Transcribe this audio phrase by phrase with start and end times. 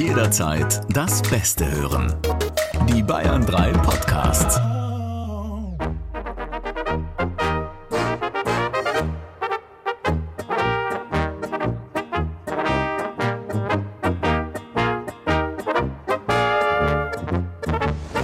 [0.00, 2.16] Jederzeit das Beste hören.
[2.88, 4.58] Die Bayern 3 Podcasts.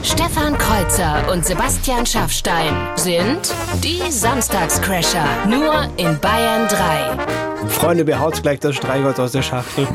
[0.03, 3.53] Stefan Kreuzer und Sebastian Schaffstein sind
[3.85, 5.27] die Samstagscrasher.
[5.47, 7.69] Nur in Bayern 3.
[7.69, 9.87] Freunde, wer haut gleich das Streichholz aus der Schachtel?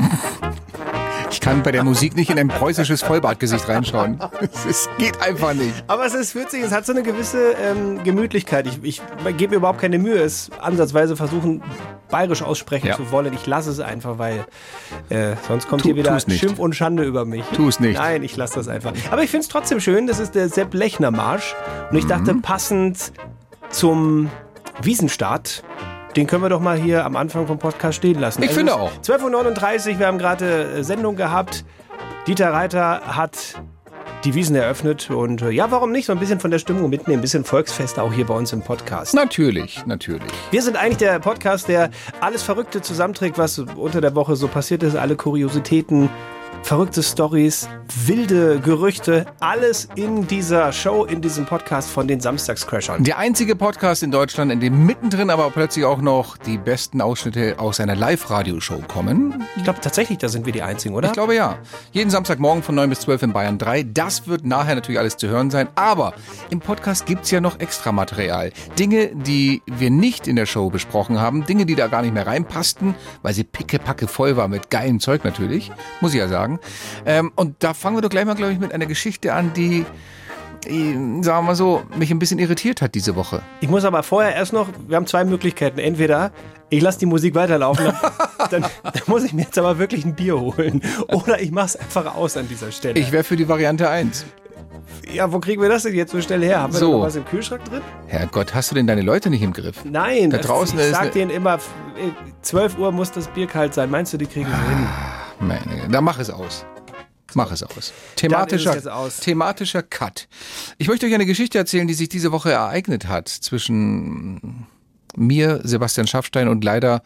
[1.42, 4.20] Ich kann bei der Musik nicht in ein preußisches Vollbartgesicht reinschauen.
[4.68, 5.74] Es geht einfach nicht.
[5.88, 8.68] Aber es ist witzig, es hat so eine gewisse ähm, Gemütlichkeit.
[8.68, 9.02] Ich, ich
[9.36, 11.60] gebe mir überhaupt keine Mühe, es ansatzweise versuchen,
[12.12, 12.94] bayerisch aussprechen Ja.
[12.96, 13.32] zu wollen.
[13.34, 14.44] Ich lasse es einfach, weil
[15.08, 16.16] äh, sonst kommt Tu- hier wieder.
[16.20, 17.42] Schimpf und Schande über mich.
[17.56, 17.98] Tu es nicht.
[17.98, 18.92] Nein, ich lasse das einfach.
[19.10, 21.56] Aber ich finde es trotzdem schön, das ist der Sepp Lechner Marsch.
[21.90, 22.42] Und ich dachte, Mhm.
[22.42, 23.12] passend
[23.68, 24.30] zum
[24.80, 25.64] Wiesenstart,
[26.16, 28.42] den können wir doch mal hier am Anfang vom Podcast stehen lassen.
[28.42, 28.90] Ich Es finde auch.
[29.02, 31.64] 12.39 Uhr, wir haben gerade äh, Sendung gehabt.
[32.26, 33.60] Dieter Reiter hat
[34.24, 36.06] die Wiesen eröffnet und äh, ja, warum nicht?
[36.06, 38.62] So ein bisschen von der Stimmung mitnehmen, ein bisschen Volksfest auch hier bei uns im
[38.62, 39.14] Podcast.
[39.14, 40.30] Natürlich, natürlich.
[40.52, 44.84] Wir sind eigentlich der Podcast, der alles Verrückte zusammenträgt, was unter der Woche so passiert
[44.84, 46.08] ist, alle Kuriositäten,
[46.62, 47.68] verrückte Stories,
[48.06, 53.04] wilde Gerüchte, alles in dieser Show, in diesem Podcast von den Samstagscrashern.
[53.04, 57.56] Der einzige Podcast in Deutschland, in dem mittendrin aber plötzlich auch noch die besten Ausschnitte
[57.58, 59.44] aus einer Live-Radioshow kommen.
[59.56, 61.08] Ich glaube tatsächlich, da sind wir die Einzigen, oder?
[61.08, 61.58] Ich glaube ja.
[61.90, 63.82] Jeden Samstagmorgen von 9 bis 12 in Bayern 3.
[63.82, 65.68] Das wird nachher natürlich alles zu hören sein.
[65.74, 66.14] Aber
[66.50, 68.52] im Podcast gibt's ja noch extra Material.
[68.78, 71.44] Dinge, die wir nicht in der Show besprochen haben.
[71.44, 75.24] Dinge, die da gar nicht mehr reinpassten, weil sie pickepacke voll war mit geilem Zeug
[75.24, 75.70] natürlich.
[76.00, 76.51] Muss ich ja sagen.
[77.06, 79.84] Ähm, und da fangen wir doch gleich mal, glaube ich, mit einer Geschichte an, die,
[80.64, 83.42] die, sagen wir mal so, mich ein bisschen irritiert hat diese Woche.
[83.60, 85.78] Ich muss aber vorher erst noch, wir haben zwei Möglichkeiten.
[85.78, 86.30] Entweder
[86.70, 87.86] ich lasse die Musik weiterlaufen,
[88.50, 90.80] dann, dann, muss ich mir jetzt aber wirklich ein Bier holen.
[91.08, 92.98] Oder ich mache es einfach aus an dieser Stelle.
[92.98, 94.24] Ich wäre für die Variante 1.
[95.12, 96.60] ja, wo kriegen wir das denn jetzt so schnell her?
[96.60, 97.00] Haben wir So.
[97.02, 97.82] was im Kühlschrank drin?
[98.06, 99.84] Herrgott, hast du denn deine Leute nicht im Griff?
[99.84, 101.68] Nein, Da draußen ich sag eine- denen immer, f-
[101.98, 102.10] äh,
[102.40, 103.90] 12 Uhr muss das Bier kalt sein.
[103.90, 104.86] Meinst du, die kriegen es hin?
[105.42, 106.64] Meine, da mach es aus.
[107.34, 107.92] Mach es aus.
[108.16, 109.18] Thematischer, es aus.
[109.18, 110.28] thematischer Cut.
[110.78, 114.66] Ich möchte euch eine Geschichte erzählen, die sich diese Woche ereignet hat zwischen
[115.16, 117.02] mir, Sebastian Schaffstein und leider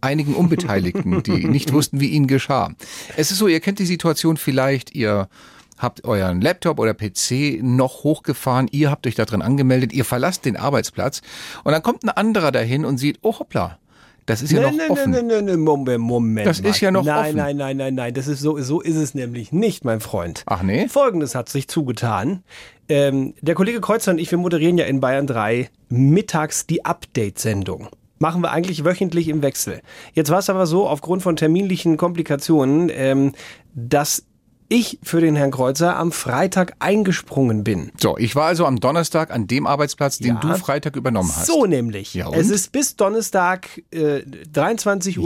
[0.00, 2.72] einigen Unbeteiligten, die nicht wussten, wie ihnen geschah.
[3.16, 5.28] Es ist so, ihr kennt die Situation vielleicht, ihr
[5.76, 10.44] habt euren Laptop oder PC noch hochgefahren, ihr habt euch da drin angemeldet, ihr verlasst
[10.44, 11.20] den Arbeitsplatz
[11.64, 13.78] und dann kommt ein anderer dahin und sieht, oh hoppla,
[14.26, 15.10] das ist ja Nein, noch nein, offen.
[15.10, 16.46] nein, nein, nein, Moment, Moment.
[16.46, 17.36] Das ist ja noch nein, offen.
[17.36, 20.44] Nein, nein, nein, nein, das ist so, so ist es nämlich nicht, mein Freund.
[20.46, 20.88] Ach nee?
[20.88, 22.42] Folgendes hat sich zugetan.
[22.88, 27.88] Ähm, der Kollege Kreuzer und ich, wir moderieren ja in Bayern 3 mittags die Update-Sendung.
[28.18, 29.82] Machen wir eigentlich wöchentlich im Wechsel.
[30.14, 33.32] Jetzt war es aber so, aufgrund von terminlichen Komplikationen, ähm,
[33.74, 34.24] dass
[34.68, 37.90] ich für den Herrn Kreuzer am Freitag eingesprungen bin.
[38.00, 40.40] So, ich war also am Donnerstag an dem Arbeitsplatz, den Ja.
[40.40, 41.46] du Freitag übernommen hast.
[41.46, 42.14] So nämlich.
[42.14, 42.36] Ja, und?
[42.36, 44.22] es ist bis Donnerstag äh,
[44.52, 45.18] 23.59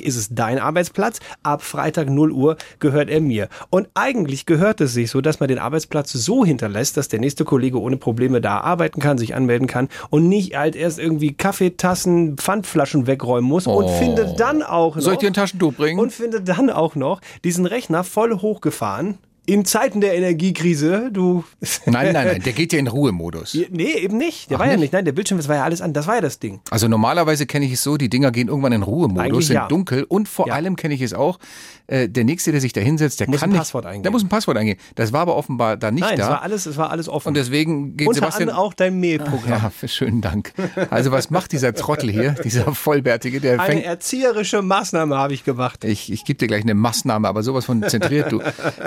[0.00, 1.20] Uhr ist es dein Arbeitsplatz.
[1.42, 3.48] Ab Freitag 0 Uhr gehört er mir.
[3.70, 7.44] Und eigentlich gehört es sich so, dass man den Arbeitsplatz so hinterlässt, dass der nächste
[7.44, 12.36] Kollege ohne Probleme da arbeiten kann, sich anmelden kann und nicht halt erst irgendwie Kaffeetassen,
[12.36, 13.88] Pfandflaschen wegräumen muss und Oh.
[13.98, 15.98] findet dann auch noch Soll ich dir ein Taschentuch bringen?
[15.98, 19.18] und findet dann auch noch diesen Rechner voll hochgefahren.
[19.46, 21.44] In Zeiten der Energiekrise, du.
[21.86, 23.54] nein, nein, nein, der geht ja in Ruhemodus.
[23.70, 24.50] Nee, eben nicht.
[24.50, 24.92] Der war ja nicht.
[24.94, 25.92] Nein, der Bildschirm, das war ja alles an.
[25.92, 26.60] Das war ja das Ding.
[26.70, 29.68] Also normalerweise kenne ich es so, die Dinger gehen irgendwann in Ruhemodus, Eigentlich sind ja.
[29.68, 30.54] dunkel und vor Ja.
[30.54, 31.38] allem kenne ich es auch,
[31.88, 34.02] äh, der Nächste, der sich da hinsetzt, der Muss kann ein nicht, Passwort eingeben.
[34.04, 34.80] Der muss ein Passwort eingeben.
[34.94, 36.30] Das war aber offenbar da nicht Nein, es da.
[36.30, 37.28] war alles, es war alles offen.
[37.28, 38.48] und deswegen geht Unter Sebastian...
[38.48, 39.70] auch dein Mailprogramm.
[39.82, 40.54] ja, schönen Dank.
[40.88, 43.84] Also was macht dieser Trottel hier, dieser Vollbärtige, der Eine fängt...
[43.84, 45.84] erzieherische Maßnahme habe ich gemacht.
[45.84, 48.40] Ich, ich gebe dir gleich eine Maßnahme, aber sowas von zentriert du.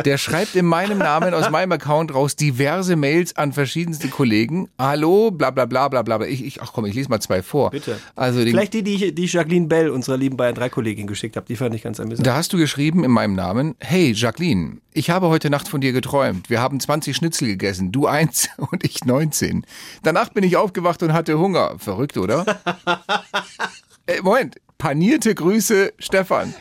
[0.03, 4.69] Der schreibt in meinem Namen aus meinem Account raus diverse Mails an verschiedenste Kollegen.
[4.78, 6.22] Hallo, bla bla bla bla bla.
[6.22, 7.72] Ich, ich, ach komm, ich lese mal zwei vor.
[7.72, 8.00] Bitte.
[8.16, 11.35] Also den, Vielleicht die, die, ich, die Jacqueline Bell, unserer lieben Bayern 3 Kollegin, geschickt
[11.35, 11.46] habe.
[11.47, 12.25] Die fand ich ganz amüsant.
[12.25, 15.91] Da hast du geschrieben in meinem Namen, hey Jacqueline, ich habe heute Nacht von dir
[15.91, 16.50] geträumt.
[16.50, 19.66] Wir haben 20 Schnitzel gegessen, du eins und ich 19.
[20.03, 21.76] Danach bin ich aufgewacht und hatte Hunger.
[21.78, 22.46] Verrückt, oder?
[24.08, 26.53] äh, Moment, panierte Grüße, Stefan.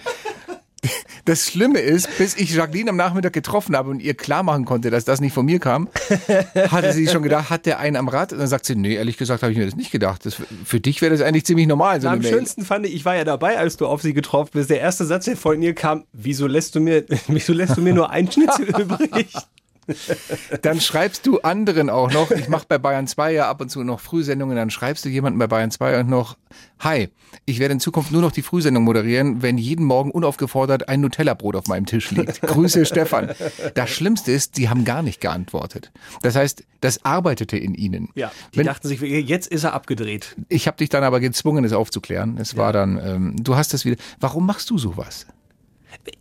[1.25, 4.90] Das Schlimme ist, bis ich Jacqueline am Nachmittag getroffen habe und ihr klar machen konnte,
[4.90, 5.88] dass das nicht von mir kam,
[6.70, 8.32] hatte sie schon gedacht, hat der einen am Rad?
[8.32, 10.25] Und dann sagt sie, nee, ehrlich gesagt habe ich mir das nicht gedacht.
[10.25, 12.31] Das, für dich wäre das eigentlich ziemlich normal, so am Mail.
[12.31, 14.70] schönsten fand ich, ich war ja dabei, als du auf sie getroffen bist.
[14.70, 17.93] Der erste Satz, der von ihr kam, wieso lässt du mir, wieso lässt du mir
[17.93, 19.32] nur einen Schnitzel übrig?
[20.62, 23.83] Dann schreibst du anderen auch noch, ich mache bei Bayern 2 ja ab und zu
[23.85, 26.37] noch Frühsendungen, dann schreibst du jemanden bei Bayern 2 und noch,
[26.81, 27.09] hi,
[27.44, 31.56] ich werde in Zukunft nur noch die Frühsendung moderieren, wenn jeden Morgen unaufgefordert ein Nutella-Brot
[31.56, 32.41] auf meinem Tisch liegt.
[32.43, 33.31] Grüße, Stefan.
[33.75, 35.93] Das Schlimmste ist, sie haben gar nicht geantwortet.
[36.23, 38.09] Das heißt, das arbeitete in ihnen.
[38.15, 40.37] Ja, die Wenn- dachten sich, jetzt ist er abgedreht.
[40.49, 42.39] Ich habe dich dann aber gezwungen, es aufzuklären.
[42.39, 43.97] Es war dann, ähm, du hast das wieder.
[44.21, 45.27] Warum machst du sowas?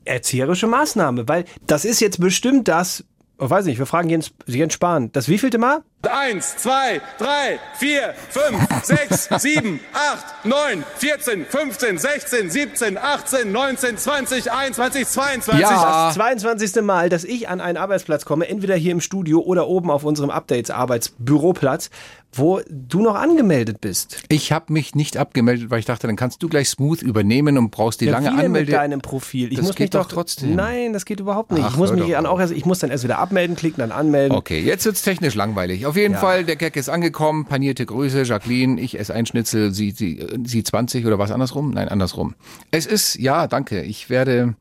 [0.06, 3.04] Erzieherische Maßnahme, weil das ist jetzt bestimmt das,
[3.38, 5.84] weiß nicht, wir fragen Jens, Jens Spahn, das wievielte Mal?
[6.08, 13.98] Eins, zwei, drei, vier, fünf, sechs, sieben, acht, neun, vierzehn, fünfzehn, sechzehn, siebzehn, achtzehn, neunzehn,
[13.98, 15.62] zwanzig, einundzwanzig, zweiundzwanzig.
[15.62, 16.08] Ja.
[16.08, 16.82] Das 22.
[16.84, 20.30] Mal, dass ich an einen Arbeitsplatz komme, entweder hier im Studio oder oben auf unserem
[20.30, 21.90] Updates-Arbeitsbüroplatz,
[22.38, 24.24] wo du noch angemeldet bist.
[24.28, 27.72] Ich habe mich nicht abgemeldet, weil ich dachte, dann kannst du gleich smooth übernehmen und
[27.72, 28.72] brauchst die lange wie denn Anmelde.
[28.72, 29.52] mit deinem Profil.
[29.52, 30.54] Ich Das muss geht mich doch trotzdem.
[30.54, 31.64] Nein, das geht überhaupt nicht.
[31.64, 33.94] Ach, ich muss mich dann auch erst, ich muss dann erst wieder abmelden, klicken, dann
[33.94, 34.36] anmelden.
[34.38, 35.86] Okay, jetzt wird's technisch langweilig.
[35.86, 36.20] Auf jeden Ja.
[36.20, 40.38] Fall, der Gag ist angekommen, panierte Grüße, Jacqueline, ich esse ein Schnitzel, sie, sie, äh,
[40.44, 41.72] sie 20 oder was andersrum?
[41.72, 42.36] Nein, andersrum.
[42.72, 44.56] Es ist, ja, danke, ich werde,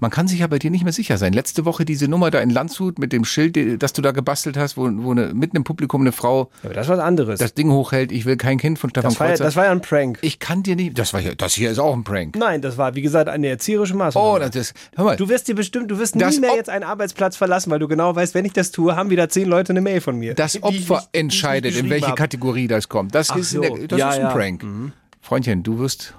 [0.00, 1.32] man kann sich ja bei dir nicht mehr sicher sein.
[1.32, 4.76] Letzte Woche diese Nummer da in Landshut mit dem Schild, das du da gebastelt hast,
[4.76, 7.38] wo, wo eine, mitten im Publikum eine Frau Aber das was anderes.
[7.40, 9.44] das Ding hochhält, ich will kein Kind von Stefan das, war ja, Kreuzer.
[9.44, 10.18] das war ja ein Prank.
[10.22, 12.36] ich kann dir nicht, das war hier, das hier ist auch ein Prank.
[12.36, 14.26] Nein, das war, wie gesagt, eine erzieherische Maßnahme.
[14.26, 16.84] Oh, das ist, hör mal, Du wirst dir bestimmt, du wirst nie mehr jetzt einen
[16.84, 19.80] Arbeitsplatz verlassen, weil du genau weißt, wenn ich das tue, haben wieder zehn Leute eine
[19.80, 20.34] Mail von mir.
[20.34, 22.16] Das Opfer nicht- entscheidet, in welche habe.
[22.16, 23.14] Kategorie das kommt.
[23.14, 23.60] Das Ach ist, so.
[23.60, 24.28] der, das Ja, ist ein ja.
[24.28, 24.32] Mhm.
[24.32, 24.92] Prank.
[25.24, 26.14] Freundchen, du wirst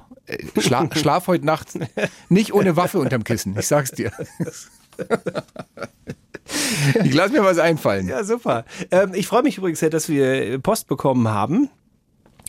[0.59, 1.67] schla schlaf heute Nacht
[2.29, 3.55] nicht ohne Waffe unterm Kissen.
[3.57, 4.11] Ich sag's dir.
[7.03, 8.07] ich lass mir was einfallen.
[8.07, 8.65] Ja, super.
[8.91, 11.69] Ähm, ich freue mich übrigens sehr, dass wir Post bekommen haben.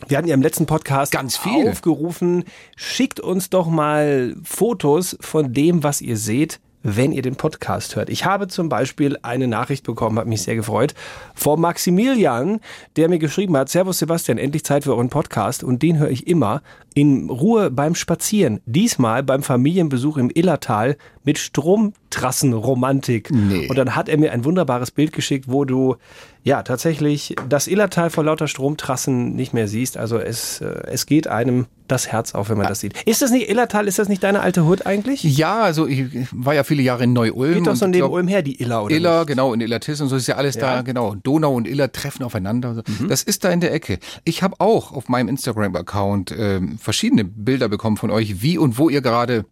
[0.07, 1.69] Wir hatten ja im letzten Podcast Ganz viel.
[1.69, 2.43] aufgerufen,
[2.75, 8.09] schickt uns doch mal Fotos von dem, was ihr seht, wenn ihr den Podcast hört.
[8.09, 10.93] Ich habe zum Beispiel eine Nachricht bekommen, hat mich sehr gefreut,
[11.33, 12.59] vom Maximilian,
[12.95, 16.27] der mir geschrieben hat, Servus Sebastian, endlich Zeit für euren Podcast und den höre ich
[16.27, 16.61] immer
[16.93, 18.61] in Ruhe beim Spazieren.
[18.65, 23.31] Diesmal beim Familienbesuch im Illertal mit Stromtrassenromantik.
[23.31, 23.67] Nee.
[23.67, 25.95] Und dann hat er mir ein wunderbares Bild geschickt, wo du
[26.43, 29.97] ja tatsächlich das Illertal vor lauter Stromtrassen nicht mehr siehst.
[29.97, 32.93] Also es, äh, es geht einem das Herz auf, wenn man das sieht.
[33.05, 33.87] Ist das nicht Illertal?
[33.87, 35.23] Ist das nicht deine alte Hut eigentlich?
[35.23, 37.53] Ja, also ich war ja viele Jahre in Neu-Ulm.
[37.55, 38.95] Geht doch so neben glaub- Ulm her, die Iller, oder?
[38.95, 39.27] Iller, nicht?
[39.27, 40.61] genau, in Illertiss und so ist ja alles Ja.
[40.77, 41.15] da, genau.
[41.15, 42.83] Donau und Iller treffen aufeinander.
[42.99, 43.07] Mhm.
[43.07, 43.99] Das ist da in der Ecke.
[44.23, 48.89] Ich habe auch auf meinem Instagram-Account ähm, verschiedene Bilder bekommen von euch, wie und wo
[48.89, 49.45] ihr gerade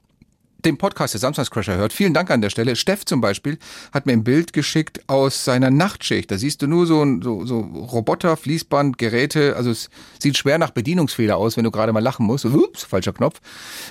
[0.65, 1.93] den Podcast der Samstagscrasher hört.
[1.93, 2.75] Vielen Dank an der Stelle.
[2.75, 3.57] Steff zum Beispiel
[3.91, 6.31] hat mir ein Bild geschickt aus seiner Nachtschicht.
[6.31, 9.55] Da siehst du nur so, so, so Roboter, Fließband, Geräte.
[9.55, 9.89] Also es
[10.19, 12.45] sieht schwer nach Bedienungsfehler aus, wenn du gerade mal lachen musst.
[12.45, 13.41] Ups, falscher Knopf.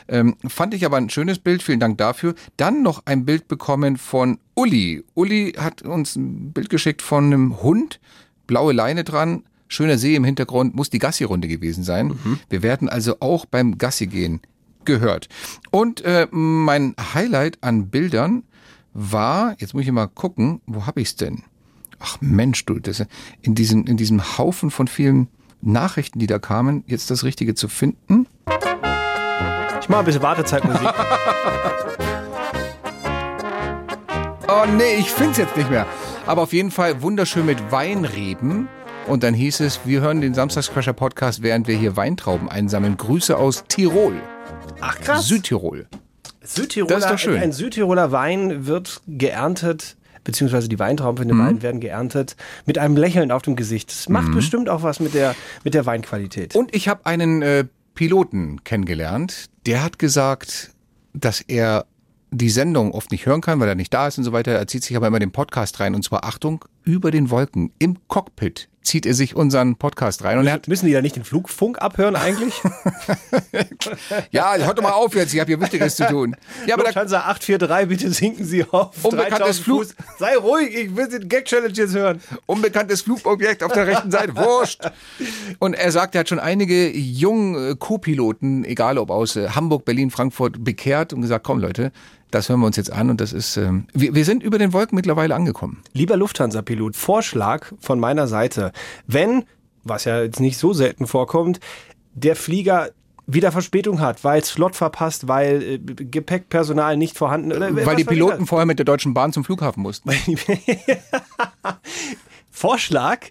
[0.09, 1.63] Ähm, fand ich aber ein schönes Bild.
[1.63, 2.35] Vielen Dank dafür.
[2.57, 5.05] Dann noch ein Bild bekommen von Uli.
[5.15, 8.01] Uli hat uns ein Bild geschickt von einem Hund.
[8.47, 9.45] Blaue Leine dran.
[9.69, 10.75] Schöner See im Hintergrund.
[10.75, 12.19] Muss die Gassi-Runde gewesen sein.
[12.51, 14.41] Wir werden also auch beim Gassi gehen
[14.84, 15.29] gehört.
[15.70, 18.44] Und äh, mein Highlight an Bildern
[18.94, 21.44] war, jetzt muss ich mal gucken, wo habe ich's denn?
[21.99, 23.05] Ach Mensch, du, das,
[23.40, 25.29] in, diesem, in diesem Haufen von vielen
[25.61, 28.26] Nachrichten, die da kamen, jetzt das Richtige zu finden.
[29.81, 30.88] Ich mache ein bisschen Wartezeitmusik.
[34.55, 35.87] Oh nee, ich find's jetzt nicht mehr.
[36.26, 38.69] Aber auf jeden Fall wunderschön mit Weinreben.
[39.06, 42.99] Und dann hieß es, wir hören den Samstagscrasher Podcast, während wir hier Weintrauben einsammeln.
[42.99, 44.20] Grüße aus Tirol,
[44.82, 45.26] Ach krass.
[45.29, 45.87] Südtirol.
[46.44, 47.40] Südtiroler, Das ist doch schön.
[47.40, 51.46] Ein Südtiroler Wein wird geerntet, beziehungsweise die Weintrauben für den Mhm.
[51.46, 52.36] Wein werden geerntet,
[52.67, 53.91] mit einem Lächeln auf dem Gesicht.
[53.91, 55.34] Das macht bestimmt auch was mit der,
[55.65, 56.55] mit der Weinqualität.
[56.56, 60.70] Und ich habe einen äh, Piloten kennengelernt, der hat gesagt,
[61.12, 61.86] dass er
[62.31, 64.53] die Sendung oft nicht hören kann, weil er nicht da ist und so weiter.
[64.53, 67.98] Er zieht sich aber immer den Podcast rein und zwar Achtung, über den Wolken im
[68.08, 71.24] Cockpit zieht er sich unseren Podcast rein und er hat Müssen die da nicht den
[71.24, 72.55] Flugfunk abhören eigentlich?
[74.31, 76.36] ja, hört doch mal auf jetzt, ich habe hier Wichtiges zu tun.
[76.67, 79.94] Ja, aber da, Lufthansa 843, bitte sinken Sie auf Unbekanntes 3000 Flug- Fuß.
[80.19, 82.20] Sei ruhig, ich will den Gag-Challenge jetzt hören.
[82.46, 84.82] unbekanntes Flugobjekt auf der rechten Seite, wurscht.
[85.58, 89.84] Und er sagt, er hat schon einige jungen äh, Co-Piloten, egal ob aus äh, Hamburg,
[89.84, 91.93] Berlin, Frankfurt, bekehrt und gesagt, komm Leute,
[92.32, 94.72] das hören wir uns jetzt an und das ist, ähm, wir, wir sind über den
[94.72, 95.82] Wolken mittlerweile angekommen.
[95.93, 98.72] Lieber Lufthansa-Pilot, Vorschlag von meiner Seite.
[99.06, 99.44] Wenn,
[99.84, 101.60] was ja jetzt nicht so selten vorkommt,
[102.15, 102.91] der Flieger
[103.27, 108.46] wieder Verspätung hat, weil Slot verpasst, weil äh, Gepäckpersonal nicht vorhanden oder Weil die Piloten
[108.46, 110.10] vorher mit der Deutschen Bahn zum Flughafen mussten.
[112.51, 113.27] Vorschlag,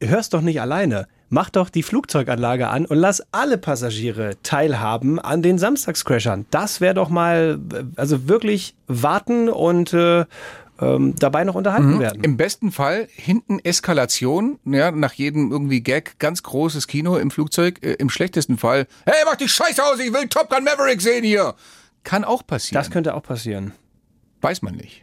[0.00, 1.08] hörst doch nicht alleine.
[1.32, 6.46] Mach doch die Flugzeuganlage an und lass alle Passagiere teilhaben an den Samstagscrashern.
[6.50, 7.60] Das wäre doch mal,
[7.94, 10.24] also wirklich warten und äh,
[10.80, 12.24] ähm, dabei noch unterhalten werden.
[12.24, 17.78] Im besten Fall hinten Eskalation, ja, nach jedem irgendwie Gag, ganz großes Kino im Flugzeug.
[17.82, 21.22] Äh, Im schlechtesten Fall, hey, mach die Scheiße aus, ich will Top Gun Maverick sehen
[21.22, 21.54] hier.
[22.02, 22.80] Kann auch passieren.
[22.80, 23.72] Das könnte auch passieren.
[24.40, 25.02] Weiß man nicht.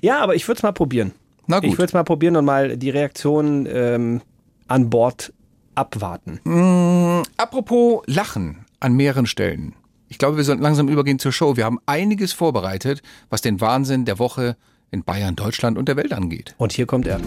[0.00, 1.12] Ja, aber ich würde es mal probieren.
[1.46, 1.68] Na gut.
[1.68, 4.22] Ich würde es mal probieren und mal die Reaktion ähm,
[4.66, 5.32] an Bord
[5.76, 7.22] abwarten.
[7.36, 9.74] Apropos Lachen an mehreren Stellen.
[10.08, 11.56] Ich glaube, wir sollten langsam übergehen zur Show.
[11.56, 14.56] Wir haben einiges vorbereitet, was den Wahnsinn der Woche
[14.90, 16.54] in Bayern, Deutschland und der Welt angeht.
[16.58, 17.18] Und hier kommt er.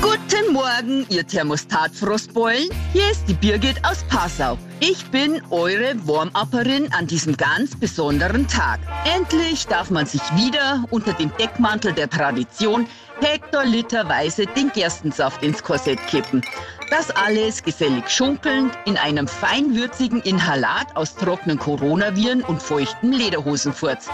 [0.00, 2.70] Guten Morgen, ihr Thermostatfrostbeulen.
[2.92, 4.56] Hier ist die Birgit aus Passau.
[4.80, 8.80] Ich bin eure Warm-Upperin an diesem ganz besonderen Tag.
[9.14, 12.86] Endlich darf man sich wieder unter dem Deckmantel der Tradition
[13.20, 16.42] hektoliterweise den Gerstensaft ins Korsett kippen.
[16.90, 24.08] Das alles gesellig schunkelnd in einem feinwürzigen Inhalat aus trockenen Coronaviren und feuchten Lederhosenfurz.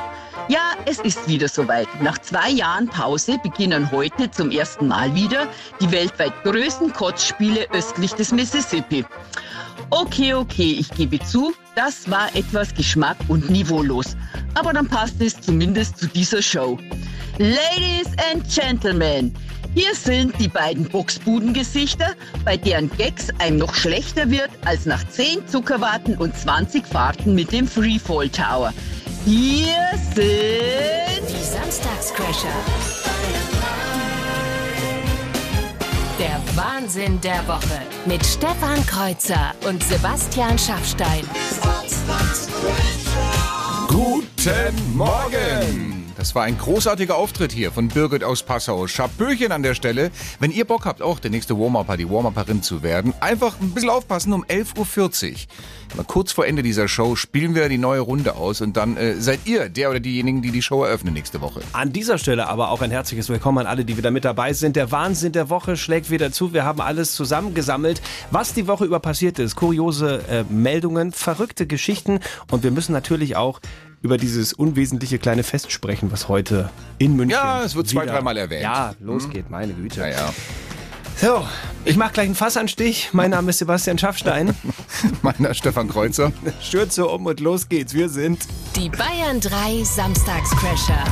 [0.49, 1.89] Ja, es ist wieder soweit.
[2.03, 5.49] Nach zwei Jahren Pause beginnen heute zum ersten Mal wieder
[5.81, 9.05] die weltweit größten Kotzspiele östlich des Mississippi.
[9.91, 14.17] Okay, okay, ich gebe zu, das war etwas Geschmack und niveaulos.
[14.55, 16.79] Aber dann passt es zumindest zu dieser Show.
[17.39, 19.35] Ladies and Gentlemen,
[19.75, 22.15] hier sind die beiden Boxbudengesichter,
[22.47, 27.53] bei deren Gags einem noch schlechter wird als nach 10 Zuckerwatten und 20 Fahrten mit
[27.53, 28.73] dem Freefall Tower.
[29.27, 29.77] Hier
[30.15, 31.29] sind...
[31.29, 32.49] Die Samstagscrasher.
[36.19, 41.29] Der Wahnsinn der Woche mit Stefan Kreuzer und Sebastian Schaffstein.
[43.89, 46.06] Guten Morgen!
[46.17, 48.87] Das war ein großartiger Auftritt hier von Birgit aus Passau.
[48.87, 50.11] Schaböchen an der Stelle.
[50.41, 53.91] Wenn ihr Bock habt, auch der nächste Warm-Upper, die Warm-Upperin zu werden, einfach ein bisschen
[53.91, 55.37] aufpassen um 11.40 Uhr.
[55.97, 59.21] Mal kurz vor Ende dieser Show spielen wir die neue Runde aus und dann äh,
[59.21, 61.61] seid ihr der oder diejenigen, die die Show eröffnen nächste Woche.
[61.75, 64.77] An dieser Stelle aber auch ein herzliches Willkommen an alle, die wieder mit dabei sind.
[64.77, 66.53] Der Wahnsinn der Woche schlägt wieder zu.
[66.55, 69.55] Wir haben alles zusammengesammelt, was die Woche über passiert ist.
[69.55, 72.21] Kuriose äh, Meldungen, verrückte Geschichten
[72.51, 73.61] und wir müssen natürlich auch
[74.07, 77.37] über dieses unwesentliche kleine Fest sprechen, was heute in München.
[77.37, 78.63] Ja, es wird zwei, dreimal erwähnt.
[78.63, 79.99] Ja, los geht, meine Güte.
[79.99, 80.33] Naja,
[81.17, 81.45] So,
[81.85, 83.09] ich mache gleich einen Fassanstich.
[83.13, 84.55] Mein Name ist Sebastian Schaffstein.
[85.23, 86.31] meiner Stefan Kreuzer.
[86.63, 87.95] Stürze um und los geht's.
[87.95, 88.47] Wir sind.
[88.77, 91.03] Die Bayern 3 Samstagscrasher.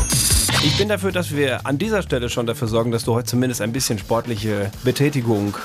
[0.63, 3.61] Ich bin dafür, dass wir an dieser Stelle schon dafür sorgen, dass du heute zumindest
[3.61, 5.57] ein bisschen sportliche Betätigung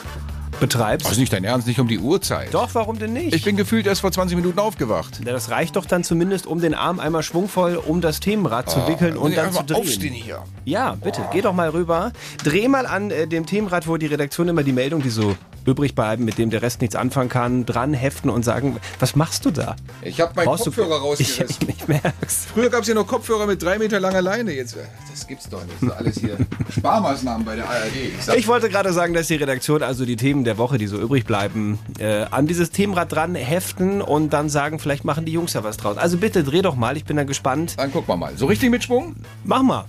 [0.60, 1.06] betreibst.
[1.06, 2.54] Das ist nicht dein Ernst, nicht um die Uhrzeit.
[2.54, 3.34] Doch, warum denn nicht?
[3.34, 5.22] Ich bin gefühlt erst vor 20 Minuten aufgewacht.
[5.26, 8.88] Ja, das reicht doch dann zumindest, um den Arm einmal schwungvoll um das Themenrad zu
[8.88, 10.24] wickeln und dann zu Einfach aufstehen drehen.
[10.24, 10.44] hier.
[10.66, 12.12] Ja, bitte, geh doch mal rüber.
[12.44, 15.36] Dreh mal an äh, dem Themenrad, wo die Redaktion immer die Meldung, die so
[15.70, 19.46] übrig bleiben, mit dem der Rest nichts anfangen kann, dran heften und sagen, was machst
[19.46, 19.76] du da?
[20.02, 21.70] Ich habe meinen Brauchst du- Kopfhörer Ich, rausgerissen.
[21.70, 22.48] ich merk's.
[22.54, 24.52] Früher gab es ja noch Kopfhörer mit drei Meter langer Leine.
[24.54, 24.80] Jetzt, äh,
[25.12, 25.76] das gibt's doch nicht.
[25.82, 26.38] Das ist alles hier
[26.78, 27.96] Sparmaßnahmen bei der ARD.
[28.30, 30.98] Ich Ich wollte gerade sagen, dass die Redaktion also die Themen der Woche, die so
[31.00, 35.54] übrig bleiben, äh, an dieses Themenrad dran heften und dann sagen, vielleicht machen die Jungs
[35.54, 35.98] ja was draus.
[35.98, 37.74] Also bitte dreh doch mal, ich bin da gespannt.
[37.78, 38.34] dann gucken wir mal.
[38.38, 39.16] So richtig mit Schwung?
[39.44, 39.86] Mach mal.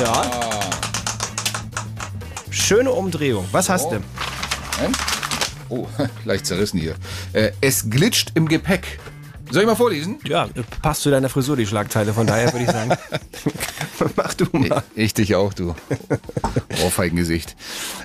[0.00, 0.22] Ja.
[2.52, 3.46] Schöne Umdrehung.
[3.50, 4.00] Was hast du?
[5.70, 5.86] Oh,
[6.26, 6.94] leicht zerrissen hier.
[7.32, 9.00] Äh, es glitscht im Gepäck.
[9.50, 10.18] Soll ich mal vorlesen?
[10.24, 10.48] Ja,
[10.82, 12.92] passt zu deiner Frisur die Schlagzeile, von daher würde ich sagen.
[14.16, 14.82] Mach du mal.
[14.94, 15.74] Ich dich auch, du.
[16.82, 17.56] Ohrfeigengesicht.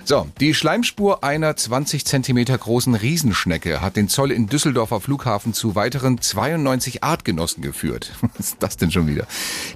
[0.04, 5.76] So, die Schleimspur einer 20 Zentimeter großen Riesenschnecke hat den Zoll in Düsseldorfer Flughafen zu
[5.76, 8.14] weiteren 92 Artgenossen geführt.
[8.38, 9.28] Was ist das denn schon wieder?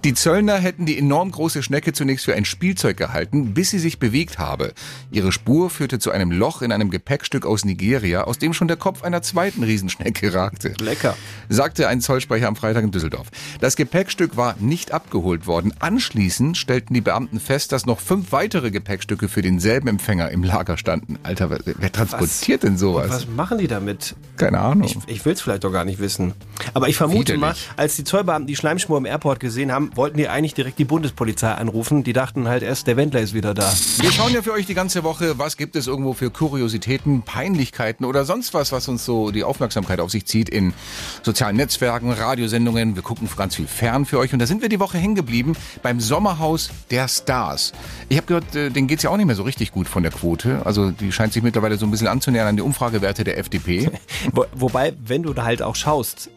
[0.04, 4.00] Die Zöllner hätten die enorm große Schnecke zunächst für ein Spielzeug gehalten, bis sie sich
[4.00, 4.74] bewegt habe.
[5.12, 8.78] Ihre Spur führte zu einem Loch in einem Gepäckstück aus Nigeria, aus dem schon der
[8.78, 10.74] Kopf einer zweiten Riesenschnecke ragte.
[10.80, 11.18] Lecker.
[11.50, 13.28] Sagte ein Zollsprecher am Freitag in Düsseldorf.
[13.60, 15.74] Das Gepäckstück war nicht abgeholt worden.
[16.02, 20.76] Anschließend stellten die Beamten fest, dass noch fünf weitere Gepäckstücke für denselben Empfänger im Lager
[20.76, 21.20] standen.
[21.22, 23.12] Alter, wer, wer transportiert denn sowas?
[23.12, 24.16] Was machen die damit?
[24.36, 24.88] Keine Ahnung.
[24.88, 26.34] Ich, ich will es vielleicht doch gar nicht wissen.
[26.74, 27.40] Aber ich vermute Widerlich.
[27.40, 30.86] mal, als die Zollbeamten die Schleimspur im Airport gesehen haben, wollten die eigentlich direkt die
[30.86, 32.04] Bundespolizei anrufen.
[32.04, 33.72] Die dachten halt erst, der Wendler ist wieder da.
[34.00, 38.06] Wir schauen ja für euch die ganze Woche, was gibt es irgendwo für Kuriositäten, Peinlichkeiten
[38.06, 40.74] oder sonst was, was uns so die Aufmerksamkeit auf sich zieht in
[41.22, 42.96] sozialen Netzwerken, Radiosendungen.
[42.96, 45.56] Wir gucken ganz viel fern für euch und da sind wir die Woche hängen geblieben
[45.92, 47.74] beim Sommerhaus der Stars.
[48.08, 50.12] Ich habe gehört, äh, denen geht's ja auch nicht mehr so richtig gut von der
[50.14, 50.62] Quote.
[50.66, 53.90] Also die scheint sich mittlerweile so ein bisschen anzunähern an die Umfragewerte der FDP.
[54.32, 56.30] Wo, wobei, wenn du da halt auch schaust,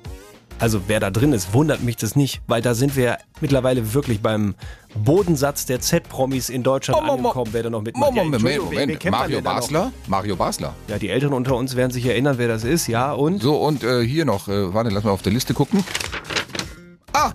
[0.58, 4.20] also wer da drin ist, wundert mich das nicht, weil da sind wir mittlerweile wirklich
[4.20, 4.56] beim
[4.96, 8.12] Bodensatz der Z-Promis in Deutschland mo- angekommen, wer da noch mitmacht.
[8.16, 9.40] Ja, Moment, Moment, man Mario?
[9.40, 9.92] Basler?
[10.08, 10.74] Mario Basler.
[10.88, 13.40] Ja, die Älteren unter uns werden sich erinnern, wer das ist, ja, und?
[13.40, 15.84] So, und äh, hier noch, äh, warte, lass mal auf der Liste gucken.
[17.12, 17.30] Ah,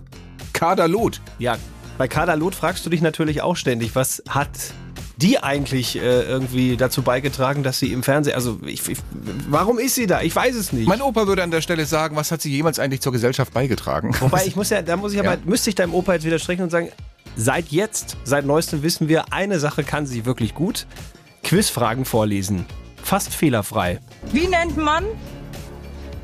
[0.51, 1.21] Kader Loth.
[1.39, 1.55] Ja,
[1.99, 4.49] Bei Carla Loth fragst du dich natürlich auch ständig, was hat
[5.17, 8.97] die eigentlich äh, irgendwie dazu beigetragen, dass sie im Fernsehen, also ich, ich,
[9.49, 10.21] warum ist sie da?
[10.21, 10.87] Ich weiß es nicht.
[10.87, 14.15] Mein Opa würde an der Stelle sagen, was hat sie jemals eigentlich zur Gesellschaft beigetragen?
[14.21, 15.37] Wobei ich muss ja, da muss ich aber, Ja.
[15.43, 16.87] müsste ich deinem Opa jetzt widersprechen und sagen,
[17.35, 20.87] seit jetzt, seit neuestem wissen wir, eine Sache kann sie wirklich gut.
[21.43, 22.65] Quizfragen vorlesen.
[23.03, 23.99] Fast fehlerfrei.
[24.31, 25.03] Wie nennt man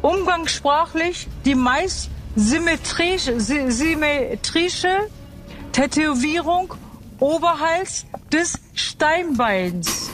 [0.01, 5.10] umgangssprachlich die meist symmetrische, sy- symmetrische
[5.75, 6.74] Tätowierung
[7.20, 7.89] oberhalb
[8.32, 10.10] des Steinbeins?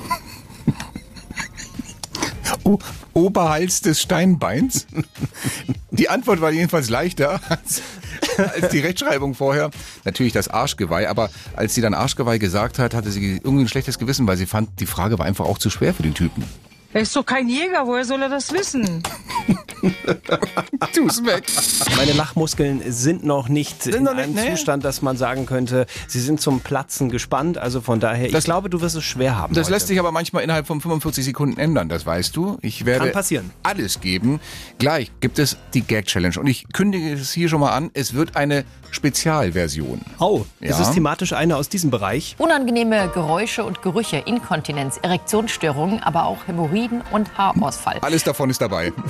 [2.64, 2.80] O
[3.14, 4.88] Oberhals des Steinbeins?
[5.92, 7.84] Die Antwort war jedenfalls leichter als,
[8.38, 9.70] als die Rechtschreibung vorher.
[10.04, 14.00] Natürlich das Arschgeweih, aber als sie dann Arschgeweih gesagt hat, hatte sie irgendwie ein schlechtes
[14.00, 16.44] Gewissen, weil sie fand, die Frage war einfach auch zu schwer für den Typen.
[16.94, 19.02] Er ist doch kein Jäger, woher soll er das wissen?
[20.94, 21.46] Tu's weg.
[21.98, 24.52] Meine Lachmuskeln sind noch nicht in noch nicht, einem nee.
[24.52, 27.58] Zustand, dass man sagen könnte, sie sind zum Platzen gespannt.
[27.58, 29.54] Also von daher, ich Das- glaube, du wirst es schwer haben.
[29.54, 29.74] Das heute.
[29.74, 32.58] lässt sich aber manchmal innerhalb von 45 Sekunden ändern, das weißt du.
[32.62, 33.52] Ich werde Kann passieren.
[33.64, 34.40] alles geben.
[34.78, 38.36] Gleich gibt es die Gag-Challenge und ich kündige es hier schon mal an, es wird
[38.36, 40.02] eine Spezialversion.
[40.20, 40.82] Oh, ist Ja.
[40.82, 42.36] es thematisch eine aus diesem Bereich?
[42.38, 46.81] Unangenehme Geräusche und Gerüche, Inkontinenz, Erektionsstörungen, aber auch Hämorrhoiden
[47.12, 48.00] und Haarausfall.
[48.02, 48.94] Alles davon ist dabei.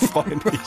[0.00, 0.60] Ich freue mich.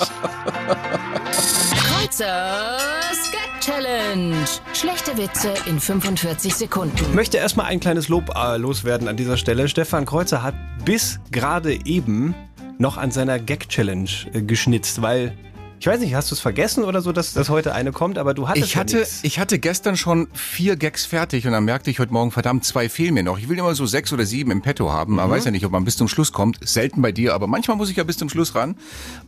[1.76, 4.36] Kreuzers Gag Challenge.
[4.74, 6.96] Schlechte Witze in 45 Sekunden.
[6.98, 9.68] Ich möchte erstmal ein kleines Lob äh, loswerden an dieser Stelle.
[9.68, 12.36] Stefan Kreuzer hat bis gerade eben
[12.78, 15.38] noch an seiner Gag-Challenge äh, geschnitzt, weil
[15.86, 18.34] ich weiß nicht, hast du es vergessen oder so, dass, dass heute eine kommt, aber
[18.34, 19.20] du hattest Ich ja hatte, nix.
[19.22, 22.90] ich hatte gestern schon vier Gags fertig und dann merkte ich heute Morgen, verdammt, zwei
[22.90, 23.38] fehlen mir noch.
[23.38, 25.12] Ich will immer so sechs oder sieben im Petto haben.
[25.12, 25.18] Mhm.
[25.18, 26.58] Man weiß ja nicht, ob man bis zum Schluss kommt.
[26.68, 28.78] Selten bei dir, aber manchmal muss ich ja bis zum Schluss ran.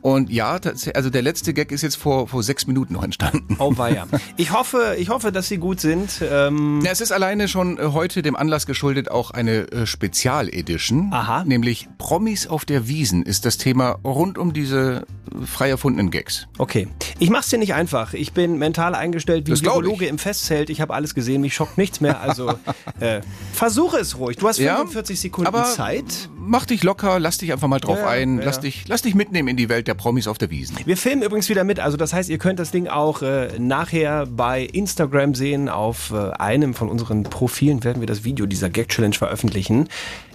[0.02, 0.60] Und ja,
[0.96, 3.56] also der letzte Gag ist jetzt vor, vor sechs Minuten noch entstanden.
[3.60, 4.08] Oh weia.
[4.36, 6.24] Ich hoffe, ich hoffe, dass sie gut sind.
[6.28, 11.14] Ähm, Ja, es ist alleine schon äh, heute dem Anlass geschuldet auch eine äh, Spezialedition.
[11.14, 11.44] Aha.
[11.44, 16.47] Nämlich Promis auf der Wiesen ist das Thema rund um diese äh, frei erfundenen Gags.
[16.58, 16.88] Okay.
[17.20, 18.14] Ich mach's dir nicht einfach.
[18.14, 19.64] Ich bin mental eingestellt wie ein Das.
[19.64, 20.70] Virologe im Festzelt.
[20.70, 22.22] Ich habe alles gesehen, mich schockt nichts mehr.
[22.22, 22.54] Also
[23.00, 23.22] äh,
[23.54, 24.38] versuche es ruhig.
[24.38, 26.30] Du hast Ja, 45 Sekunden aber Zeit.
[26.50, 28.46] Mach dich locker, lass dich einfach mal drauf Ja, ein, ja.
[28.46, 30.78] lass dich, lass dich mitnehmen in die Welt der Promis auf der Wiesen.
[30.86, 34.26] Wir filmen übrigens wieder mit, also das heißt, ihr könnt das Ding auch äh, nachher
[34.28, 35.68] bei Instagram sehen.
[35.68, 39.90] Auf äh, einem von unseren Profilen werden wir das Video dieser Gag Challenge veröffentlichen.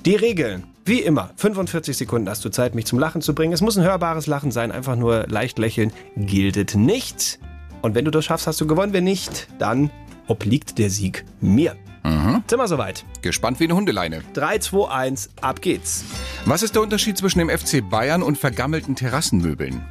[0.04, 3.54] Die Regeln, wie immer, 45 Sekunden hast du Zeit, mich zum Lachen zu bringen.
[3.54, 7.38] Es muss ein hörbares Lachen sein, einfach nur leicht lächeln, giltet nicht.
[7.80, 8.92] Und wenn du das schaffst, hast du gewonnen.
[8.92, 9.90] Wenn nicht, dann
[10.28, 11.74] obliegt der Sieg mir.
[12.04, 13.04] Sind wir soweit?
[13.22, 14.22] Gespannt wie eine Hundeleine.
[14.34, 16.04] 3, 2, 1, ab geht's.
[16.44, 19.82] Was ist der Unterschied zwischen dem FC Bayern und vergammelten Terrassenmöbeln?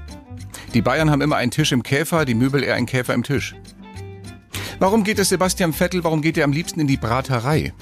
[0.73, 3.55] Die Bayern haben immer einen Tisch im Käfer, die Möbel eher einen Käfer im Tisch.
[4.79, 7.73] Warum geht es Sebastian Vettel, warum geht er am liebsten in die Braterei?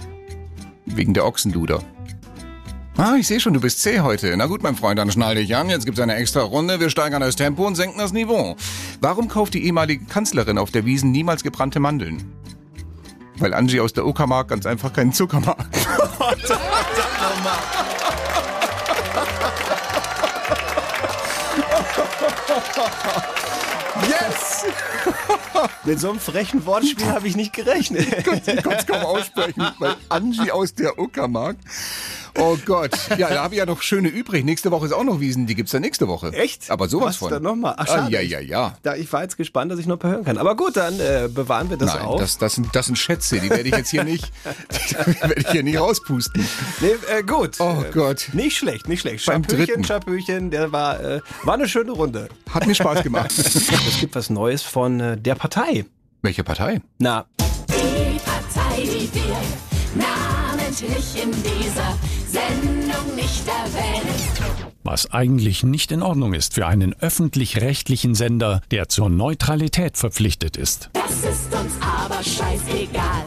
[0.86, 1.84] Wegen der Ochsenluder.
[2.98, 4.36] Ah, ich sehe schon, du bist zäh heute.
[4.36, 5.70] Na gut, mein Freund, dann schnall dich an.
[5.70, 6.80] Jetzt gibt's eine extra Runde.
[6.82, 8.58] Wir steigern das Tempo und senken das Niveau.
[9.00, 12.39] Warum kauft die ehemalige Kanzlerin auf der Wiesen niemals gebrannte Mandeln?
[13.40, 15.58] Weil Angie aus der Uckermark ganz einfach keinen Zucker mag.
[24.08, 24.66] Yes!
[25.84, 28.08] Mit so einem frechen Wortspiel habe ich nicht gerechnet.
[28.18, 31.58] Ich konnte es kaum aussprechen, weil Angie aus der Uckermark.
[32.38, 32.92] Oh Gott.
[33.18, 34.46] Ja, da habe ich ja noch schöne übrig.
[34.46, 35.48] Nächste Woche ist auch noch Wiesen.
[35.48, 36.32] Die gibt's dann nächste Woche.
[36.34, 36.70] Echt?
[36.70, 37.30] Aber sowas Was von.
[37.32, 37.74] dann nochmal?
[37.78, 38.12] Ach, ah, schade.
[38.12, 38.78] ja, ja, ja.
[38.84, 40.38] Da, ich war jetzt gespannt, dass ich noch ein paar hören kann.
[40.38, 42.20] Aber gut, dann äh, bewahren wir das Nein, auf.
[42.20, 43.40] das, das, sind, das sind Schätze.
[43.40, 44.32] Die werde ich jetzt hier nicht,
[44.90, 46.46] die werde ich hier nicht rauspusten.
[46.82, 46.88] nee,
[47.18, 47.56] äh, gut.
[47.60, 48.30] Oh Äh, Gott.
[48.34, 49.26] Nicht schlecht, nicht schlecht.
[49.26, 49.84] Beim Schapöchen, dritten.
[49.84, 52.30] Schapöchen, der war, äh, war eine schöne Runde.
[52.54, 53.32] Hat mir Spaß gemacht.
[53.38, 55.86] Es gibt was Neues von äh, der Partei.
[56.22, 56.82] Welche Partei?
[57.00, 57.26] Na,
[57.70, 61.98] Die Partei, die wir namentlich in dieser
[62.32, 64.16] Sendung nicht erwähnen.
[64.84, 70.90] Was eigentlich nicht in Ordnung ist für einen öffentlich-rechtlichen Sender, der zur Neutralität verpflichtet ist.
[70.94, 73.26] Das ist uns aber scheißegal.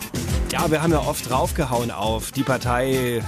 [0.51, 3.23] ja, wir haben ja oft draufgehauen auf die Partei,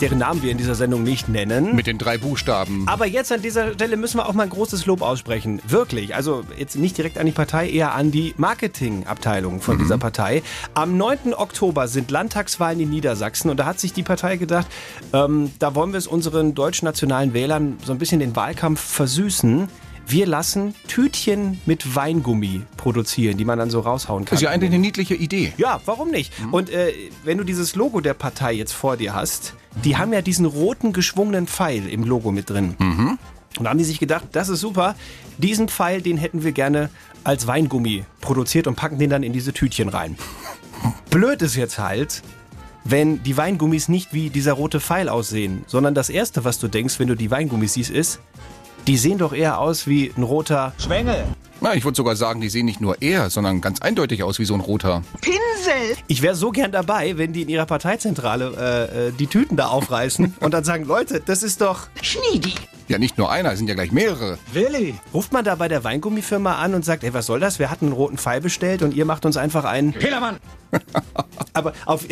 [0.00, 1.74] deren Namen wir in dieser Sendung nicht nennen.
[1.74, 2.86] Mit den drei Buchstaben.
[2.86, 5.60] Aber jetzt an dieser Stelle müssen wir auch mal ein großes Lob aussprechen.
[5.66, 6.14] Wirklich.
[6.14, 10.42] Also jetzt nicht direkt an die Partei, eher an die Marketingabteilung von dieser Partei.
[10.74, 11.34] Am 9.
[11.34, 14.66] Oktober sind Landtagswahlen in Niedersachsen und da hat sich die Partei gedacht,
[15.12, 19.68] ähm, da wollen wir es unseren deutschnationalen Wählern so ein bisschen den Wahlkampf versüßen.
[20.08, 24.36] Wir lassen Tütchen mit Weingummi produzieren, die man dann so raushauen kann.
[24.36, 25.52] ist ja eigentlich eine niedliche Idee.
[25.56, 26.32] Ja, warum nicht?
[26.52, 26.92] Und äh,
[27.24, 30.92] wenn du dieses Logo der Partei jetzt vor dir hast, die haben ja diesen roten
[30.92, 32.74] geschwungenen Pfeil im Logo mit drin.
[33.58, 34.94] Und da haben die sich gedacht, das ist super,
[35.38, 36.90] diesen Pfeil, den hätten wir gerne
[37.24, 40.16] als Weingummi produziert und packen den dann in diese Tütchen rein.
[41.10, 42.22] Blöd ist jetzt halt,
[42.84, 46.98] wenn die Weingummis nicht wie dieser rote Pfeil aussehen, sondern das Erste, was du denkst,
[46.98, 48.20] wenn du die Weingummis siehst, ist,
[48.86, 51.24] die sehen doch eher aus wie ein roter Schwengel.
[51.60, 54.44] Na, ich würde sogar sagen, die sehen nicht nur eher, sondern ganz eindeutig aus wie
[54.44, 55.02] so ein roter.
[55.22, 55.96] Pinsel.
[56.06, 58.52] Ich wäre so gern dabei, wenn die in ihrer Parteizentrale
[58.92, 62.54] äh, äh, die Tüten da aufreißen und dann sagen, Leute, das ist doch Schniedi.
[62.88, 64.38] Ja, nicht nur einer, es sind ja gleich mehrere.
[64.52, 64.94] Willi.
[65.12, 67.58] Ruft man da bei der Weingummifirma an und sagt, ey, was soll das?
[67.58, 69.92] Wir hatten einen roten Pfeil bestellt und ihr macht uns einfach einen.
[69.92, 70.36] Fehlermann.
[71.52, 72.04] Aber auf,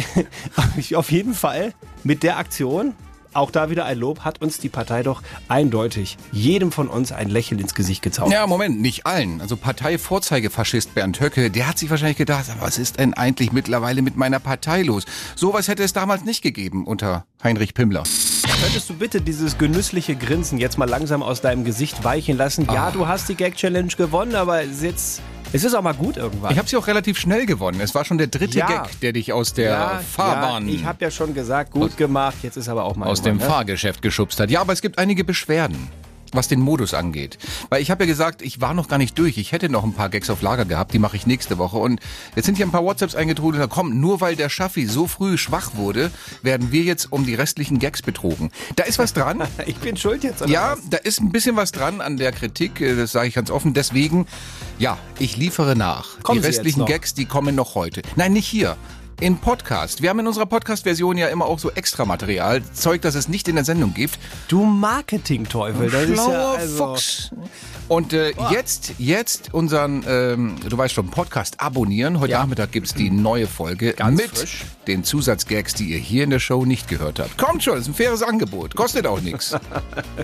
[0.94, 2.94] auf jeden Fall mit der Aktion,
[3.34, 7.28] auch da wieder ein Lob, hat uns die Partei doch eindeutig jedem von uns ein
[7.28, 8.32] Lächeln ins Gesicht gezaubert.
[8.32, 9.40] Ja, Moment, nicht allen.
[9.40, 14.16] Also Parteivorzeigefaschist Bernd Höcke, der hat sich wahrscheinlich gedacht, was ist denn eigentlich mittlerweile mit
[14.16, 15.04] meiner Partei los?
[15.34, 18.04] Sowas hätte es damals nicht gegeben unter Heinrich Pimmler.
[18.62, 22.66] Könntest du bitte dieses genüssliche Grinsen jetzt mal langsam aus deinem Gesicht weichen lassen?
[22.72, 22.90] Ja, Ah.
[22.90, 25.20] du hast die Gag-Challenge gewonnen, aber jetzt,
[25.54, 26.50] es ist auch mal gut irgendwann.
[26.50, 27.80] Ich habe sie auch relativ schnell gewonnen.
[27.80, 28.66] Es war schon der dritte Ja.
[28.66, 32.38] Gag, der dich aus der ja, Fahrbahn, Ja, ich habe ja schon gesagt, gut gemacht,
[32.42, 33.44] jetzt ist aber auch mal aus dem ne?
[33.44, 34.50] Fahrgeschäft geschubst hat.
[34.50, 35.88] Ja, aber es gibt einige Beschwerden.
[36.34, 37.38] Was den Modus angeht.
[37.70, 39.38] Weil ich habe ja gesagt, ich war noch gar nicht durch.
[39.38, 41.78] Ich hätte noch ein paar Gags auf Lager gehabt, die mache ich nächste Woche.
[41.78, 42.00] Und
[42.36, 43.62] jetzt sind hier ein paar WhatsApps eingetrudelt.
[43.62, 46.10] Da komm, nur weil der Schaffi so früh schwach wurde,
[46.42, 48.50] werden wir jetzt um die restlichen Gags betrogen.
[48.76, 49.42] Da ist was dran.
[49.66, 50.80] Ich bin schuld jetzt, Ja, was?
[50.90, 53.72] da ist ein bisschen was dran an der Kritik, äh, das sage ich ganz offen.
[53.72, 54.26] Deswegen,
[54.78, 56.20] ja, ich liefere nach.
[56.22, 56.84] Kommen die restlichen?
[56.84, 58.02] Gags, die kommen noch heute.
[58.16, 58.76] Nein, nicht hier.
[59.20, 60.02] Im Podcast.
[60.02, 63.54] Wir haben in unserer Podcast-Version ja immer auch so Extramaterial, Zeug, das es nicht in
[63.54, 64.18] der Sendung gibt.
[64.48, 66.86] Du Marketing-Teufel, das ist ja also...
[66.94, 67.30] Fuchs.
[67.86, 72.18] Und äh, jetzt, jetzt unseren, ähm, du weißt schon, Podcast abonnieren.
[72.18, 72.40] Heute Ja.
[72.40, 74.64] Nachmittag gibt's die neue Folge Ganz mit frisch.
[74.86, 77.36] Den Zusatzgags, die ihr hier in der Show nicht gehört habt.
[77.38, 78.74] Kommt schon, ist ein faires Angebot.
[78.76, 79.54] Kostet auch nichts.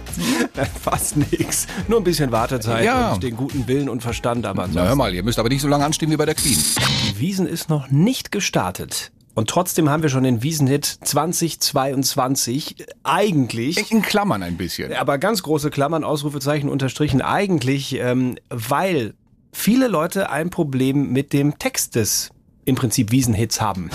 [0.83, 1.67] Fast nix.
[1.89, 3.13] Nur ein bisschen Wartezeit Ja.
[3.13, 5.69] und den guten Willen und Verstand, aber Na hör mal, ihr müsst aber nicht so
[5.69, 6.59] lange anstehen wie bei der Queen.
[7.09, 9.13] Die Wiesen ist noch nicht gestartet.
[9.35, 13.91] Und trotzdem haben wir schon den Wiesenhit 2022 eigentlich.
[13.91, 14.93] In Klammern ein bisschen.
[14.95, 17.23] Aber ganz große Klammern, Ausrufezeichen unterstrichen.
[17.23, 19.15] Eigentlich, ähm, weil
[19.53, 22.31] viele Leute ein Problem mit dem Text des
[22.65, 23.91] im Prinzip Wiesenhits haben.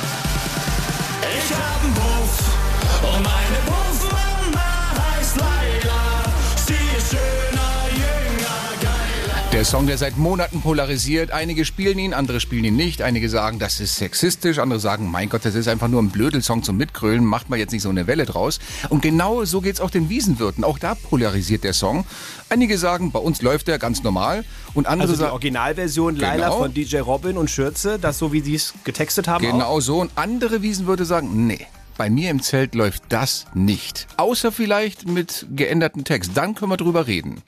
[9.65, 11.31] Der Song, der seit Monaten polarisiert.
[11.31, 13.01] Einige spielen ihn, andere spielen ihn nicht.
[13.01, 14.59] Einige sagen, das ist sexistisch.
[14.59, 17.25] Andere sagen, mein Gott, das ist einfach nur ein Blödelsong zum Mitgrölen.
[17.25, 18.59] Macht mal jetzt nicht so eine Welle draus.
[18.89, 20.63] Und genau so geht's auch den Wiesenwirten.
[20.63, 22.05] Auch da polarisiert der Song.
[22.47, 24.45] Einige sagen, bei uns läuft der ganz normal.
[24.75, 26.57] Und andere Also die sagen, Originalversion Laila Genau.
[26.59, 29.43] von DJ Robin und Schürze, das so wie sie es getextet haben.
[29.47, 29.51] Auch.
[29.51, 29.99] genau so.
[29.99, 31.65] Und andere Wiesenwirte sagen, nee.
[31.97, 34.05] Bei mir im Zelt läuft das nicht.
[34.17, 36.33] Außer vielleicht mit geändertem Text.
[36.35, 37.41] Dann können wir drüber reden.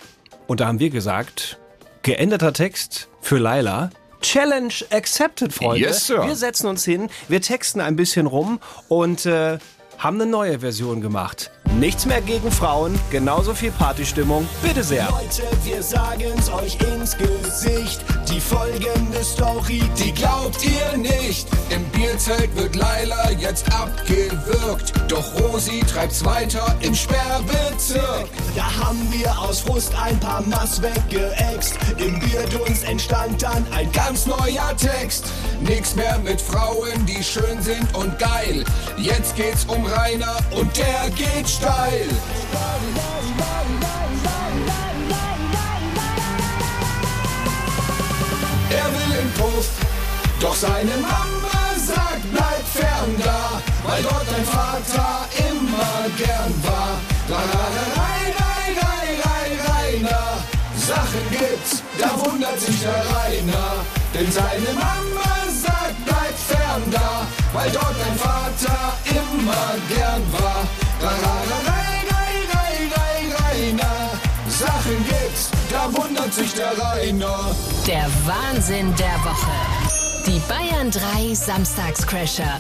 [0.48, 1.60] Und da haben wir gesagt,
[2.08, 3.90] geänderter Text für Laila.
[4.22, 5.82] Challenge accepted, Freunde.
[5.82, 6.26] Yes, sir.
[6.26, 9.58] Wir setzen uns hin, wir texten ein bisschen rum und äh,
[9.98, 11.52] haben eine neue Version gemacht.
[11.76, 14.48] Nichts mehr gegen Frauen, genauso viel Partystimmung.
[14.64, 15.08] Bitte sehr.
[15.10, 18.02] Leute, wir sagen's euch ins Gesicht.
[18.30, 21.48] Die folgende Story, die glaubt ihr nicht.
[21.70, 24.94] Im Bierzelt wird Laila jetzt abgewürgt.
[25.08, 28.28] Doch Rosi treibt's weiter im Sperrbezirk.
[28.56, 31.78] Da haben wir aus Frust ein paar Mass weggeext.
[31.98, 35.26] Im Bierdunst entstand dann ein Ganz neuer Text.
[35.62, 38.64] Nix mehr mit Frauen, die schön sind und geil.
[38.98, 42.10] Jetzt geht's um Rainer und der geht steil.
[48.70, 49.70] Er will im Puff,
[50.40, 56.94] doch seine Mama sagt, bleib fern da, weil dort dein Vater immer gern war.
[57.30, 60.30] La, la, la, rei, rei, rei, rei, Rainer,
[60.76, 63.70] Sachen gibt's, da wundert sich der Rainer.
[64.14, 65.32] Denn seine Mama
[65.64, 70.68] sagt, bleib fern da, weil dort dein Vater immer gern war.
[74.58, 77.56] Sachen gibt's, da wundert sich der Rainer.
[77.86, 79.52] Der Wahnsinn der Woche.
[80.26, 82.60] Die Bayern 3 Samstagscrasher.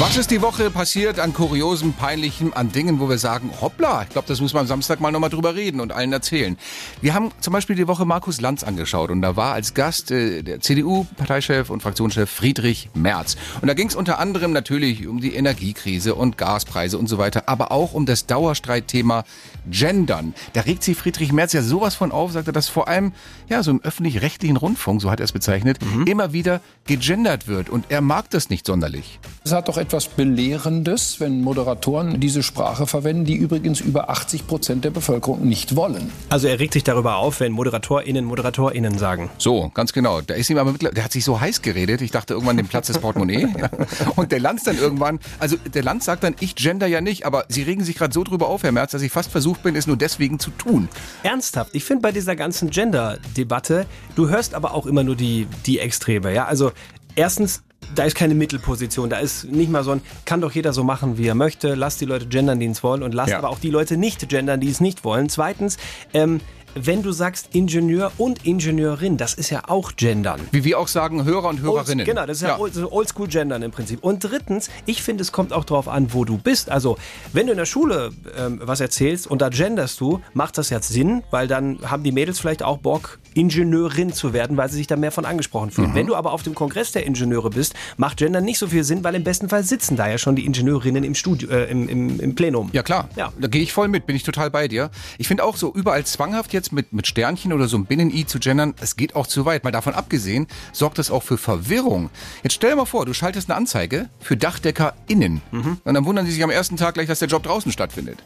[0.00, 4.10] Was ist die Woche passiert an Kuriosem, Peinlichem, an Dingen, wo wir sagen, hoppla, ich
[4.10, 6.56] glaube, das muss man am Samstag mal nochmal drüber reden und allen erzählen.
[7.00, 10.44] Wir haben zum Beispiel die Woche Markus Lanz angeschaut und da war als Gast äh,
[10.44, 13.36] der CDU-Parteichef und Fraktionschef Friedrich Merz.
[13.60, 17.48] Und da ging es unter anderem natürlich um die Energiekrise und Gaspreise und so weiter,
[17.48, 19.24] aber auch um das Dauerstreitthema
[19.70, 20.34] Gendern.
[20.52, 23.12] Da regt sich Friedrich Merz ja sowas von auf, sagt er, dass vor allem
[23.48, 27.86] ja so im öffentlich-rechtlichen Rundfunk, so hat er es bezeichnet, immer wieder gegendert wird und
[27.90, 29.20] er mag das nicht sonderlich.
[29.44, 34.84] Es hat doch etwas Belehrendes, wenn Moderatoren diese Sprache verwenden, die übrigens über 80 Prozent
[34.84, 36.10] der Bevölkerung nicht wollen.
[36.28, 39.30] Also er regt sich darüber auf, wenn ModeratorInnen ModeratorInnen sagen.
[39.38, 40.20] So, ganz genau.
[40.20, 42.00] Da ist ihm aber mittler- der hat sich so heiß geredet.
[42.00, 43.48] Ich dachte irgendwann den Platz des Portemonnaie.
[44.16, 47.44] Und der Lanz dann irgendwann, also der Lanz sagt dann, ich gender ja nicht, aber
[47.48, 49.86] Sie regen sich gerade so drüber auf, Herr Merz, dass ich fast versucht bin, es
[49.86, 50.88] nur deswegen zu tun.
[51.22, 55.78] Ernsthaft, ich finde bei dieser ganzen Gender-Debatte, du hörst aber auch immer nur die, die
[55.78, 56.46] Extreme, ja.
[56.46, 56.72] Also
[57.14, 57.62] erstens,
[57.94, 61.18] da ist keine Mittelposition, da ist nicht mal so ein, kann doch jeder so machen,
[61.18, 63.38] wie er möchte, lass die Leute gendern, die es wollen und lass Ja.
[63.38, 65.28] aber auch die Leute nicht gendern, die es nicht wollen.
[65.28, 65.76] Zweitens,
[66.14, 66.40] ähm,
[66.74, 70.40] wenn du sagst Ingenieur und Ingenieurin, das ist ja auch gendern.
[70.52, 72.00] Wie wir auch sagen, Hörer und Hörerinnen.
[72.00, 74.02] Old, genau, das ist ja, old- so Oldschool-Gendern im Prinzip.
[74.04, 76.70] Und drittens, ich finde, es kommt auch darauf an, wo du bist.
[76.70, 76.96] Also,
[77.32, 80.88] wenn du in der Schule ähm, was erzählst und da genderst du, macht das jetzt
[80.88, 84.86] Sinn, weil dann haben die Mädels vielleicht auch Bock, Ingenieurin zu werden, weil sie sich
[84.86, 85.72] da mehr von angesprochen Mhm.
[85.72, 85.94] fühlen.
[85.94, 89.02] Wenn du aber auf dem Kongress der Ingenieure bist, macht Gendern nicht so viel Sinn,
[89.04, 92.20] weil im besten Fall sitzen da ja schon die Ingenieurinnen im Studio, äh, im, im,
[92.20, 92.70] im Plenum.
[92.72, 93.32] Ja klar, Ja.
[93.40, 94.90] da gehe ich voll mit, bin ich total bei dir.
[95.18, 98.38] Ich finde auch so überall zwanghaft jetzt mit, mit Sternchen oder so ein Binnen-I zu
[98.38, 99.64] gendern, es geht auch zu weit.
[99.64, 102.10] Mal davon abgesehen, sorgt das auch für Verwirrung.
[102.42, 105.42] Jetzt stell dir mal vor, du schaltest eine Anzeige für DachdeckerInnen.
[105.50, 105.78] Mhm.
[105.84, 108.18] Und dann wundern sie sich am ersten Tag gleich, dass der Job draußen stattfindet.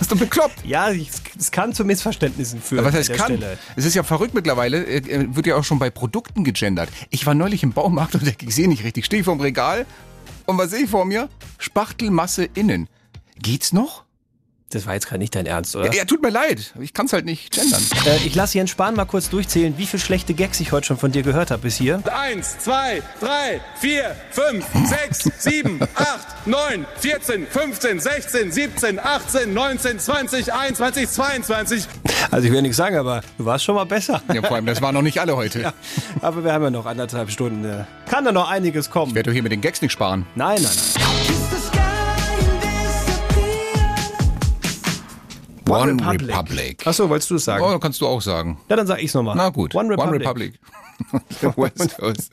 [0.00, 0.54] Das ist doch bekloppt.
[0.64, 2.80] Ja, es kann zu Missverständnissen führen.
[2.80, 3.36] Aber was heißt kann?
[3.36, 3.58] Stelle.
[3.76, 6.88] Es ist ja verrückt mittlerweile, äh, wird ja auch schon bei Produkten gegendert.
[7.10, 9.84] Ich war neulich im Baumarkt und ich sehe nicht richtig, stehe vorm Regal
[10.46, 11.28] und was sehe ich vor mir?
[11.58, 12.88] Spachtelmasse innen.
[13.38, 14.04] Geht's noch?
[14.72, 15.86] Das war jetzt gerade nicht dein Ernst, oder?
[15.86, 16.72] Ja, ja, tut mir leid.
[16.80, 17.82] Ich kann es halt nicht gendern.
[18.06, 20.96] Äh, ich lasse Jens Spahn mal kurz durchzählen, wie viele schlechte Gags ich heute schon
[20.96, 22.00] von dir gehört habe bis hier.
[22.16, 29.98] Eins, zwei, drei, vier, fünf, sechs, sieben, acht, neun, 14, 15, 16, 17, 18, 19,
[29.98, 31.84] 20, 21, 22.
[32.30, 34.22] Also ich will nichts sagen, aber du warst schon mal besser.
[34.32, 35.62] Ja, vor allem, das waren noch nicht alle heute.
[35.62, 35.72] Ja,
[36.22, 37.64] aber wir haben ja noch anderthalb Stunden.
[37.64, 39.08] äh, Kann da noch einiges kommen?
[39.10, 40.26] Ich werde doch hier mit den Gags nicht sparen.
[40.36, 40.99] Nein, nein, nein.
[45.68, 46.86] One, Republic.
[46.86, 47.64] Achso, wolltest du es sagen?
[47.64, 48.58] Oh, kannst du auch sagen.
[48.68, 49.36] Ja, dann sag ich's nochmal.
[49.36, 49.74] Na gut.
[49.74, 50.06] One Republic.
[50.06, 50.60] One Republic.
[51.56, 52.32] West Coast.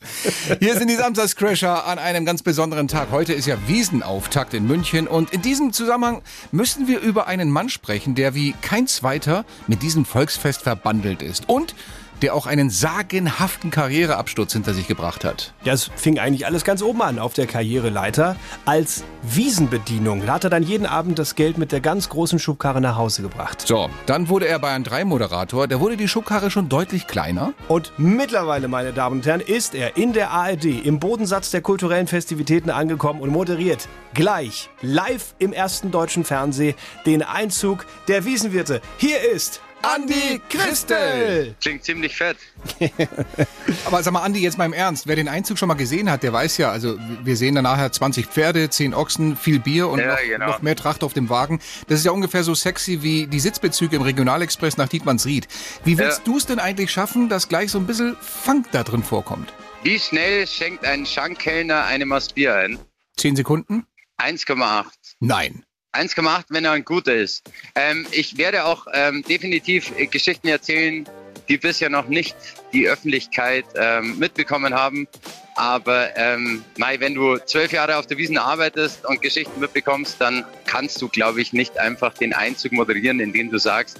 [0.60, 3.12] Hier sind die Samstagscrasher an einem ganz besonderen Tag.
[3.12, 7.70] Heute ist ja Wiesenauftakt in München und in diesem Zusammenhang müssen wir über einen Mann
[7.70, 11.76] sprechen, der wie kein zweiter mit diesem Volksfest verbandelt ist und
[12.22, 15.54] der auch einen sagenhaften Karriereabsturz hinter sich gebracht hat.
[15.64, 18.36] Ja, es fing eigentlich alles ganz oben an auf der Karriereleiter.
[18.66, 22.82] Als Wiesenbedienung Da hat er dann jeden Abend das Geld mit der ganz großen Schubkarre
[22.82, 23.62] nach Hause gebracht.
[23.68, 25.68] So, dann wurde er Bayern 3 Moderator.
[25.68, 27.54] Da wurde die Schubkarre schon deutlich kleiner.
[27.68, 32.08] Und mittlerweile, meine Damen und Herren, ist er in der ARD im Bodensatz der kulturellen
[32.08, 36.76] Festivitäten angekommen und moderiert gleich live im ersten deutschen Fernsehen
[37.06, 38.82] den Einzug der Wiesenwirte.
[38.98, 41.56] Hier ist Andi Christel.
[41.62, 42.38] Klingt ziemlich fett.
[43.86, 45.08] Aber sag mal, Andi, jetzt mal im Ernst.
[45.08, 47.92] Wer den Einzug schon mal gesehen hat, der weiß ja, also wir sehen da nachher
[47.92, 50.48] 20 Pferde, 10 Ochsen, viel Bier und Ja, noch, genau.
[50.48, 51.60] noch mehr Tracht auf dem Wagen.
[51.88, 55.48] Das ist ja ungefähr so sexy wie die Sitzbezüge im Regionalexpress nach Dietmannsried.
[55.84, 56.24] Wie willst Ja.
[56.26, 59.54] du es denn eigentlich schaffen, dass gleich so ein bisschen Funk da drin vorkommt?
[59.84, 62.80] Wie schnell schenkt ein Schankkellner eine Maß Bier ein?
[63.18, 63.86] 10 Sekunden?
[64.18, 64.86] 1,8.
[65.20, 65.64] Nein.
[65.98, 67.44] 1,8, wenn er ein guter ist.
[67.76, 71.08] Ähm, ich werde auch ähm, definitiv Geschichten erzählen,
[71.48, 72.36] die bisher noch nicht
[72.74, 75.08] die Öffentlichkeit ähm, mitbekommen haben.
[75.56, 80.46] Aber ähm, Mai, wenn du zwölf Jahre auf der Wiesn arbeitest und Geschichten mitbekommst, dann
[80.66, 83.98] kannst du, glaube ich, nicht einfach den Einzug moderieren, indem du sagst,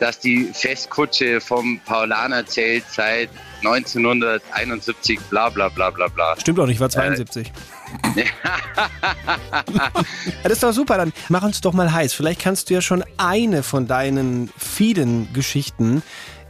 [0.00, 6.36] dass die Festkutsche vom Paulaner zählt seit 1971, bla bla bla bla bla.
[6.38, 7.52] Stimmt doch nicht, war 72.
[8.14, 8.24] Ja,
[10.42, 12.12] das ist doch super, dann mach uns doch mal heiß.
[12.12, 16.02] Vielleicht kannst du ja schon eine von deinen vielen Geschichten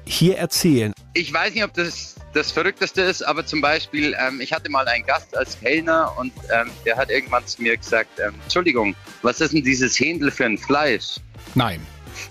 [0.05, 0.93] hier erzählen.
[1.15, 4.87] Ich weiß nicht, ob das das Verrückteste ist, aber zum Beispiel, ähm, ich hatte mal
[4.87, 9.41] einen Gast als Kellner und ähm, der hat irgendwann zu mir gesagt, ähm, Entschuldigung, was
[9.41, 11.17] ist denn dieses Händel für ein Fleisch?
[11.55, 11.81] Nein.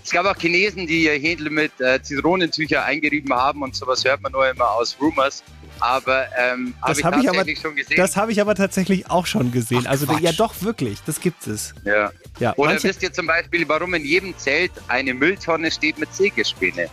[0.04, 4.22] Es gab auch Chinesen, die ihr Händel mit äh, Zitronentücher eingerieben haben und sowas hört
[4.22, 5.42] man nur immer aus Rumors.
[5.80, 7.96] Aber ähm, habe Das ich habe ich, aber, tatsächlich schon gesehen.
[7.98, 9.84] das hab ich aber tatsächlich auch schon gesehen.
[9.86, 10.20] Ach, also Quatsch.
[10.22, 11.74] ja doch wirklich, das gibt es.
[11.84, 12.10] ja.
[12.40, 16.12] Ja, Oder manche- wisst ihr zum Beispiel, warum in jedem Zelt eine Mülltonne steht mit
[16.14, 16.88] Sägespäne?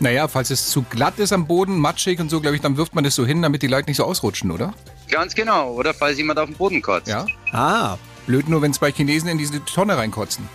[0.00, 2.94] Naja, falls es zu glatt ist am Boden, matschig und so, glaube ich, dann wirft
[2.94, 4.74] man das so hin, damit die Leute nicht so ausrutschen, oder?
[5.10, 5.72] Ganz genau.
[5.72, 7.08] Oder falls jemand auf den Boden kotzt.
[7.08, 7.26] Ja.
[7.52, 10.46] Ah, Blöd nur, wenn zwei Chinesen in diese Tonne reinkotzen.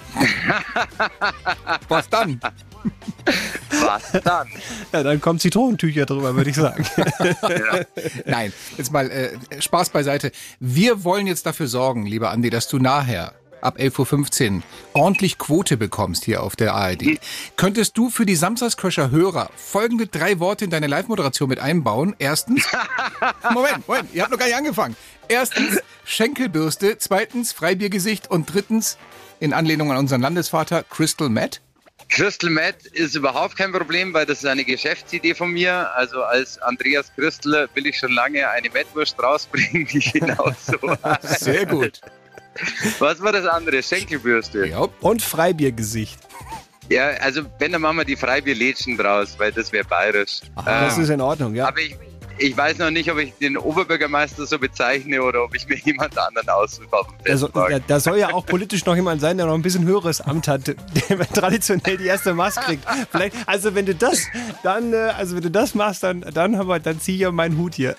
[1.88, 2.40] Was dann?
[3.70, 4.48] Was dann?
[4.92, 6.86] ja, dann kommen Zitronentücher drüber, würde ich sagen.
[8.26, 10.32] Nein, jetzt mal äh, Spaß beiseite.
[10.60, 15.78] Wir wollen jetzt dafür sorgen, lieber Andi, dass du nachher ab 11.15 Uhr ordentlich Quote
[15.78, 17.20] bekommst hier auf der ARD.
[17.56, 22.16] Könntest du für die Samstagscrasher-Hörer folgende drei Worte in deine Live-Moderation mit einbauen?
[22.20, 22.68] Erstens,
[23.54, 24.96] Moment, Moment, ihr habt noch gar nicht angefangen.
[25.30, 28.98] Erstens Schenkelbürste, zweitens Freibiergesicht und drittens
[29.44, 31.60] in Anlehnung an unseren Landesvater Crystal Matt.
[32.08, 35.94] Crystal Meth ist überhaupt kein Problem, weil das ist eine Geschäftsidee von mir.
[35.96, 40.78] Also als Andreas Christel will ich schon lange eine Mettwurst rausbringen, die genauso
[41.22, 42.00] Sehr gut.
[43.00, 43.84] Was war das andere?
[43.84, 44.66] Schenkelbürste.
[44.68, 44.88] Ja.
[45.02, 46.20] Und Freibiergesicht.
[46.90, 50.40] Ja, also wenn, dann machen wir die Freibierlädchen draus, weil das wäre bayerisch.
[50.66, 51.68] Das Ähm, ist in Ordnung, ja.
[51.68, 51.96] aber ich,
[52.38, 56.18] ich weiß noch nicht, ob ich den Oberbürgermeister so bezeichne oder ob ich mir jemand
[56.18, 56.88] anderen aussuche
[57.26, 60.20] dem Da, da, soll ja auch politisch noch jemand sein, der noch ein bisschen höheres
[60.22, 60.76] Amt hat, der
[61.34, 62.84] traditionell die erste Maß kriegt.
[63.12, 64.26] Vielleicht, also wenn du das,
[64.64, 67.32] dann, äh, also wenn du das machst, dann, dann, haben wir- dann zieh ich ja
[67.32, 67.96] meinen Hut hier.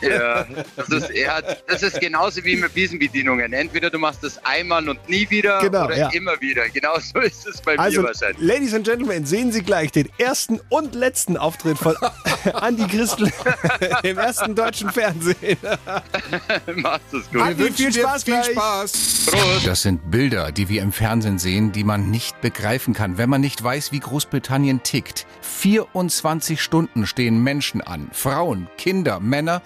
[0.00, 3.52] Ja, das ist, ja, das ist genauso wie mit Wiesenbedienungen.
[3.52, 6.08] Entweder du machst das einmal und nie wieder Genau, oder ja.
[6.12, 6.68] immer wieder.
[6.68, 8.40] Genau so ist es bei Also, mir wahrscheinlich.
[8.40, 11.94] Ladies and Gentlemen, sehen Sie gleich den ersten und letzten Auftritt von
[12.54, 13.30] Andi Christel
[14.02, 15.58] im ersten deutschen Fernsehen.
[16.76, 17.40] Macht es gut.
[17.40, 18.44] Andi, viel Spaß viel.
[18.44, 19.26] Spaß.
[19.64, 23.40] Das sind Bilder, die wir im Fernsehen sehen, die man nicht begreifen kann, wenn man
[23.40, 25.26] nicht weiß, wie Großbritannien tickt.
[25.42, 29.62] 24 Stunden stehen Menschen an, Frauen, Kinder, Männer,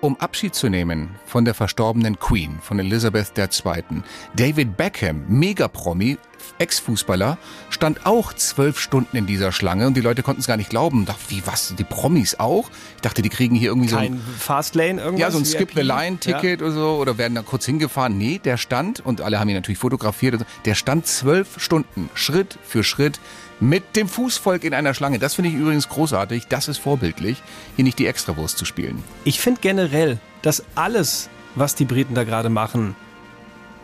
[0.00, 4.02] um Abschied zu nehmen von der verstorbenen Queen, von Elizabeth II.
[4.34, 6.18] David Beckham, Megapromi,
[6.58, 7.38] Ex-Fußballer,
[7.70, 11.06] stand auch zwölf Stunden in dieser Schlange und die Leute konnten es gar nicht glauben.
[11.06, 11.74] Dachte, wie was?
[11.78, 12.70] Die Promis auch?
[12.96, 15.20] Ich dachte, die kriegen hier irgendwie so ein Kein Fastlane, irgendwas?
[15.20, 15.54] ja, so ein VIP?
[15.54, 18.18] Skip-the-Line-Ticket oder so oder werden da kurz hingefahren.
[18.18, 22.10] Nee, der stand, und alle haben ihn natürlich fotografiert, und so, der stand zwölf Stunden,
[22.14, 23.20] Schritt für Schritt,
[23.60, 25.18] mit dem Fußvolk in einer Schlange.
[25.18, 26.46] Das finde ich übrigens großartig.
[26.48, 27.42] Das ist vorbildlich,
[27.76, 29.02] hier nicht die Extrawurst zu spielen.
[29.24, 32.96] Ich finde generell, dass alles, was die Briten da gerade machen,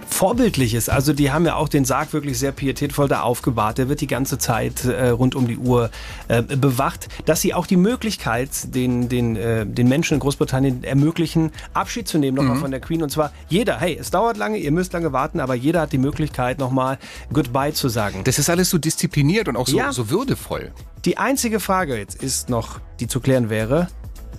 [0.09, 0.89] vorbildlich ist.
[0.89, 3.79] Also die haben ja auch den Sarg wirklich sehr pietätvoll da aufgebahrt.
[3.79, 5.91] Der wird die ganze Zeit äh, rund um die Uhr
[6.29, 11.51] äh, bewacht, dass sie auch die Möglichkeit den, den, äh, den Menschen in Großbritannien ermöglichen,
[11.75, 13.03] Abschied zu nehmen nochmal von der Queen.
[13.03, 15.99] Und zwar jeder, hey, es dauert lange, ihr müsst lange warten, aber jeder hat die
[15.99, 16.99] Möglichkeit nochmal
[17.33, 18.23] Goodbye zu sagen.
[18.25, 19.93] Das ist alles so diszipliniert und auch so, Ja.
[19.93, 20.73] so würdevoll.
[21.05, 23.89] Die einzige Frage jetzt ist noch, die zu klären wäre,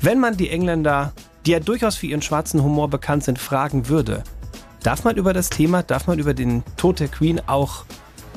[0.02, 1.14] wenn man die Engländer,
[1.46, 4.24] die ja durchaus für ihren schwarzen Humor bekannt sind, fragen würde,
[4.88, 7.84] darf man über das Thema, darf man über den Tod der Queen auch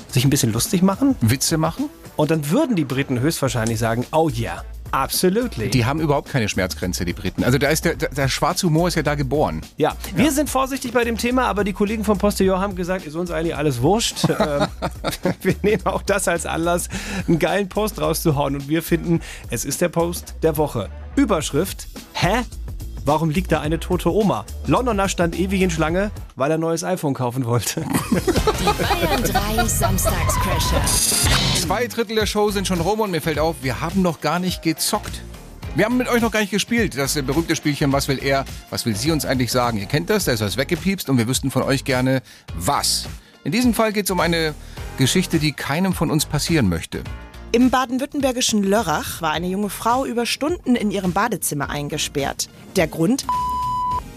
[0.08, 1.14] sich ein bisschen lustig machen?
[1.20, 1.88] Witze machen?
[2.16, 5.70] Und dann würden die Briten höchstwahrscheinlich sagen, oh ja, absolutely.
[5.70, 7.44] Die haben überhaupt keine Schmerzgrenze, die Briten.
[7.44, 9.60] Also da ist der, der, der schwarze Humor ist ja da geboren.
[9.76, 13.14] ja, wir sind vorsichtig bei dem Thema, aber die Kollegen vom Postillon haben gesagt, ist
[13.14, 14.26] uns eigentlich alles wurscht.
[14.40, 14.66] Ähm,
[15.42, 16.88] wir nehmen auch das als Anlass,
[17.28, 18.56] einen geilen Post rauszuhauen.
[18.56, 20.88] Und wir finden, es ist der Post der Woche.
[21.14, 22.42] Überschrift, hä?
[23.04, 24.44] Warum liegt da eine tote Oma?
[24.66, 27.80] Londoner stand ewig in Schlange, weil er ein neues iPhone kaufen wollte.
[27.80, 29.22] Die Bayern
[29.56, 30.84] 3 Samstagscrasher.
[31.58, 34.38] Zwei Drittel der Show sind schon rum und mir fällt auf, wir haben noch gar
[34.38, 35.22] nicht gezockt.
[35.76, 36.98] Wir haben mit euch noch gar nicht gespielt.
[36.98, 39.78] Das äh, berühmte Spielchen, was will er, was will sie uns eigentlich sagen?
[39.78, 42.22] Ihr kennt das, da ist was weggepiepst und wir wüssten von euch gerne,
[42.54, 43.06] was.
[43.44, 44.54] In diesem Fall geht es um eine
[44.98, 47.02] Geschichte, die keinem von uns passieren möchte.
[47.52, 52.48] Im baden-württembergischen Lörrach war eine junge Frau über Stunden in ihrem Badezimmer eingesperrt.
[52.76, 53.26] Der Grund?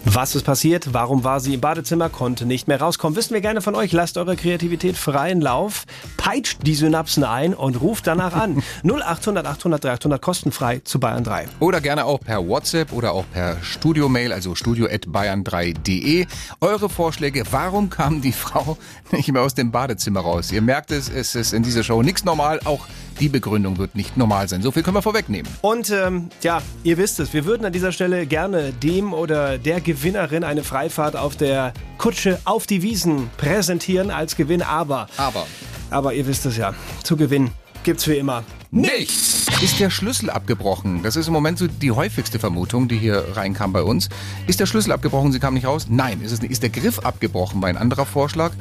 [0.06, 0.92] Was ist passiert?
[0.92, 2.10] Warum war sie im Badezimmer?
[2.10, 3.16] Konnte nicht mehr rauskommen?
[3.16, 3.90] Wissen wir gerne von euch.
[3.90, 5.86] Lasst eure Kreativität freien Lauf,
[6.18, 8.62] peitscht die Synapsen ein und ruft danach an.
[8.84, 11.46] 0800 800 300 kostenfrei zu Bayern 3.
[11.58, 16.26] Oder gerne auch per WhatsApp oder auch per Studiomail, also studio.bayern3.de.
[16.60, 18.76] Eure Vorschläge, warum kam die Frau
[19.10, 20.52] nicht mehr aus dem Badezimmer raus?
[20.52, 22.60] Ihr merkt es, es ist in dieser Show nichts normal.
[22.66, 22.86] Auch
[23.20, 24.62] die Begründung wird nicht normal sein.
[24.62, 25.50] So viel können wir vorwegnehmen.
[25.60, 29.80] Und ähm, ja, ihr wisst es, wir würden an dieser Stelle gerne dem oder der
[29.80, 34.62] Gewinnerin eine Freifahrt auf der Kutsche auf die Wiesen präsentieren als Gewinn.
[34.62, 35.46] Aber, Aber
[35.90, 37.50] aber ihr wisst es ja, zu gewinnen
[37.84, 38.42] gibt's wie immer
[38.74, 39.46] nichts.
[39.62, 41.02] Ist der Schlüssel abgebrochen?
[41.02, 44.08] Das ist im Moment so die häufigste Vermutung, die hier reinkam bei uns.
[44.46, 45.86] Ist der Schlüssel abgebrochen, sie kam nicht raus?
[45.88, 46.50] Nein, ist es nicht.
[46.50, 47.62] Ist der Griff abgebrochen?
[47.62, 48.52] War ein anderer Vorschlag.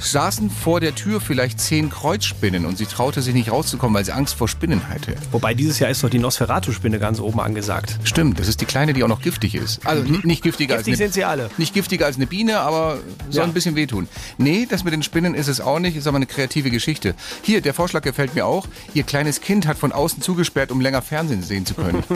[0.00, 4.12] Saßen vor der Tür vielleicht zehn Kreuzspinnen und sie traute sich nicht rauszukommen, weil sie
[4.12, 5.14] Angst vor Spinnen hatte.
[5.32, 7.98] Wobei dieses Jahr ist doch die Nosferatu-Spinne ganz oben angesagt.
[8.04, 9.86] Stimmt, das ist die kleine, die auch noch giftig ist.
[9.86, 11.50] Also n- nicht giftiger Giftig als eine, sind sie alle.
[11.58, 13.44] Nicht giftiger als eine Biene, aber soll Ja.
[13.44, 14.08] ein bisschen wehtun.
[14.38, 17.14] Nee, das mit den Spinnen ist es auch nicht, ist aber eine kreative Geschichte.
[17.42, 18.66] Hier, der Vorschlag gefällt mir auch.
[18.94, 22.02] Ihr kleines Kind hat von außen zugesperrt, um länger Fernsehen sehen zu können.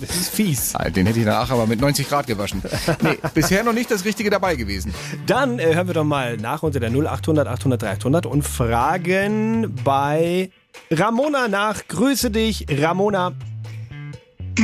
[0.00, 0.74] Das ist fies.
[0.74, 2.62] Ah, Den hätte ich danach aber mit 90 Grad gewaschen.
[3.02, 4.94] Nee, bisher noch nicht das Richtige dabei gewesen.
[5.26, 10.50] Dann äh, hören wir doch mal nach unter der 0800 800 300 und fragen bei
[10.90, 11.86] Ramona nach.
[11.88, 13.32] Grüße dich, Ramona.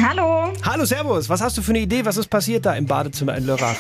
[0.09, 1.29] Hallo, Hallo, Servus.
[1.29, 2.05] Was hast du für eine Idee?
[2.05, 3.77] Was ist passiert da im Badezimmer in Lörrach?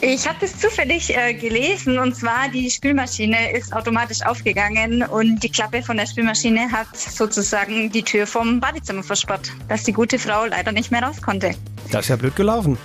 [0.00, 5.48] Ich habe das zufällig äh, gelesen und zwar die Spülmaschine ist automatisch aufgegangen und die
[5.48, 10.46] Klappe von der Spülmaschine hat sozusagen die Tür vom Badezimmer versperrt, dass die gute Frau
[10.46, 11.54] leider nicht mehr raus konnte.
[11.90, 12.78] Das ist ja blöd gelaufen.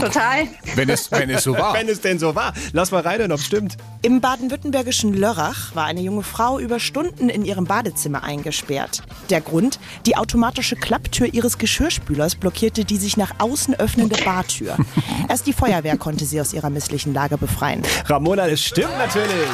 [0.00, 0.48] Total.
[0.74, 1.74] Wenn es, wenn es so war.
[1.74, 2.52] Wenn es denn so war.
[2.72, 3.76] Lass mal rein, ob stimmt.
[4.02, 9.02] Im baden-württembergischen Lörrach war eine junge Frau über Stunden in ihrem Badezimmer eingesperrt.
[9.30, 9.78] Der Grund?
[10.06, 14.76] Die automatische Klapptür ihres Geschirrspülers blockierte die sich nach außen öffnende Bartür.
[15.28, 17.82] Erst die Feuerwehr konnte sie aus ihrer misslichen Lage befreien.
[18.06, 19.48] Ramona, es stimmt natürlich.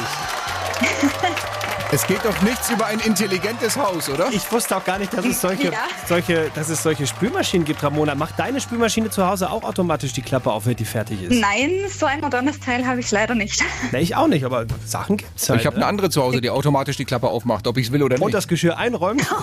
[1.91, 4.27] Es geht doch nichts über ein intelligentes Haus, oder?
[4.31, 5.79] Ich wusste auch gar nicht, dass es solche, Ja.
[6.09, 8.15] solche, dass es solche Spülmaschinen gibt, Ramona.
[8.15, 11.39] Macht deine Spülmaschine zu Hause auch automatisch die Klappe auf, wenn die fertig ist?
[11.39, 13.63] Nein, so ein modernes Teil habe ich leider nicht.
[13.91, 15.61] Na, ich auch nicht, aber Sachen gibt's halt.
[15.61, 15.89] ich habe eine ne?
[15.89, 18.33] andere zu Hause, die automatisch die Klappe aufmacht, ob ich es will oder Und nicht.
[18.33, 19.25] das Geschirr einräumt.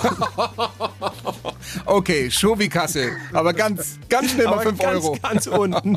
[1.87, 3.13] Okay, Schovi-Kasse.
[3.33, 5.17] Aber ganz, ganz schnell mal Aber 5 ganz, Euro.
[5.23, 5.97] ganz unten.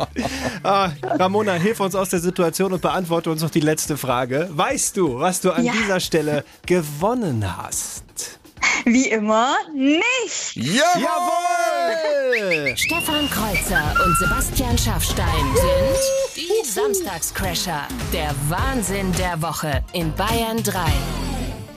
[0.64, 4.48] Ah, Ramona, hilf uns aus der Situation und beantworte uns noch die letzte Frage.
[4.52, 5.74] Weißt du, was du an Ja.
[5.74, 6.35] dieser Stelle
[6.66, 8.40] gewonnen hast?
[8.86, 10.56] Wie immer nicht.
[10.56, 11.96] Jawohl!
[12.78, 16.00] Stefan Kreuzer und Sebastian Schaffstein sind
[16.36, 17.88] die Samstagscrasher.
[18.14, 20.80] Der Wahnsinn der Woche in Bayern 3.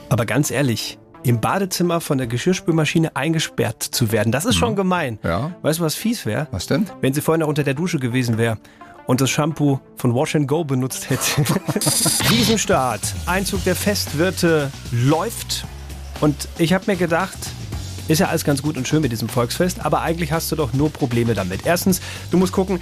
[0.09, 5.19] Aber ganz ehrlich, im Badezimmer von der Geschirrspülmaschine eingesperrt zu werden, das ist schon gemein.
[5.23, 5.55] Ja.
[5.61, 6.47] Weißt du, was fies wäre?
[6.51, 6.89] Was denn?
[7.01, 8.57] Wenn sie vorher noch unter der Dusche gewesen wäre
[9.09, 11.41] und das Shampoo von Wash and Go benutzt hätte.
[12.29, 15.65] Wiesenstart, Einzug der Festwirte läuft.
[16.21, 17.35] Und ich habe mir gedacht,
[18.07, 20.73] ist ja alles ganz gut und schön mit diesem Volksfest, aber eigentlich hast du doch
[20.73, 21.65] nur Probleme damit.
[21.65, 22.79] Erstens, du musst gucken,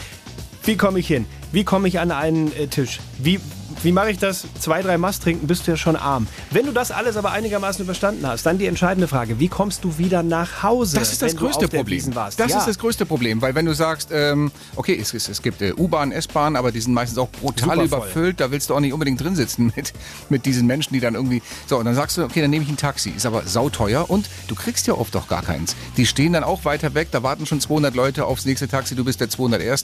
[0.66, 1.26] wie komme ich hin?
[1.54, 3.00] Wie komme ich an einen äh, Tisch?
[3.20, 3.40] Wie,
[3.84, 4.46] wie mache ich das?
[4.60, 6.28] Zwei, drei Mast trinken, bist du ja schon arm.
[6.52, 9.98] Wenn du das alles aber einigermaßen überstanden hast, dann die entscheidende Frage, wie kommst du
[9.98, 10.98] wieder nach Hause?
[10.98, 12.12] Das ist das größte Problem.
[12.14, 12.58] Das ja.
[12.58, 15.74] ist das größte Problem, weil wenn du sagst, ähm, okay, es, es, es gibt äh,
[15.74, 19.22] U-Bahn, S-Bahn, aber die sind meistens auch brutal überfüllt, da willst du auch nicht unbedingt
[19.22, 19.94] drin sitzen mit,
[20.30, 22.70] mit diesen Menschen, die dann irgendwie, so und dann sagst du, okay, dann nehme ich
[22.70, 25.76] ein Taxi, ist aber sauteuer und du kriegst ja oft auch gar keins.
[25.98, 29.06] Die stehen dann auch weiter weg, da warten schon 200 Leute aufs nächste Taxi, du
[29.06, 29.84] bist der 201.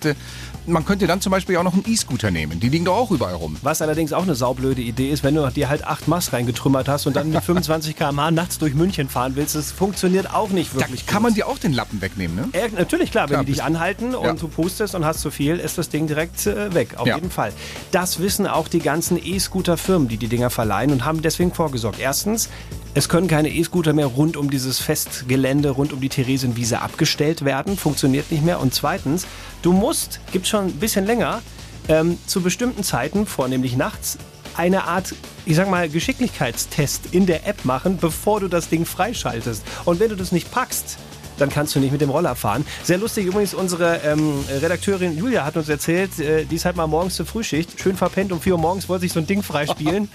[0.65, 3.35] Man könnte dann zum Beispiel auch noch einen E-Scooter nehmen, die liegen doch auch überall
[3.35, 3.57] rum.
[3.61, 7.05] Was allerdings auch eine saublöde Idee ist, wenn du dir halt acht Mast reingetrümmert hast
[7.05, 10.79] und dann mit 25 km/h nachts durch München fahren willst, das funktioniert auch nicht Da
[10.79, 11.05] wirklich.
[11.05, 12.49] kann man dir auch den Lappen wegnehmen, ne?
[12.53, 14.33] Ja, natürlich, klar, wenn Klar, die dich anhalten und Ja.
[14.33, 16.95] du pustest und hast zu viel, ist das Ding direkt äh, weg.
[16.97, 17.15] Auf Ja.
[17.15, 17.51] jeden Fall.
[17.91, 21.99] Das wissen auch die ganzen E-Scooter-Firmen, die die Dinger verleihen und haben deswegen vorgesorgt.
[21.99, 22.49] Erstens,
[22.95, 27.77] es können keine E-Scooter mehr rund um dieses Festgelände, rund um die Theresienwiese abgestellt werden.
[27.77, 28.59] Funktioniert nicht mehr.
[28.61, 29.25] Und zweitens,
[29.61, 31.41] du musst, gibt schon ein bisschen länger,
[31.87, 34.17] ähm, zu bestimmten Zeiten, vornehmlich nachts,
[34.55, 35.15] eine Art,
[35.45, 39.63] ich sag mal, Geschicklichkeitstest in der App machen, bevor du das Ding freischaltest.
[39.85, 40.97] Und wenn du das nicht packst,
[41.37, 42.65] dann kannst du nicht mit dem Roller fahren.
[42.83, 46.87] Sehr lustig übrigens, unsere ähm, Redakteurin Julia hat uns erzählt, äh, die ist halt mal
[46.87, 50.09] morgens zur Frühschicht, schön verpennt, um 4 Uhr morgens wollte sich so ein Ding freispielen.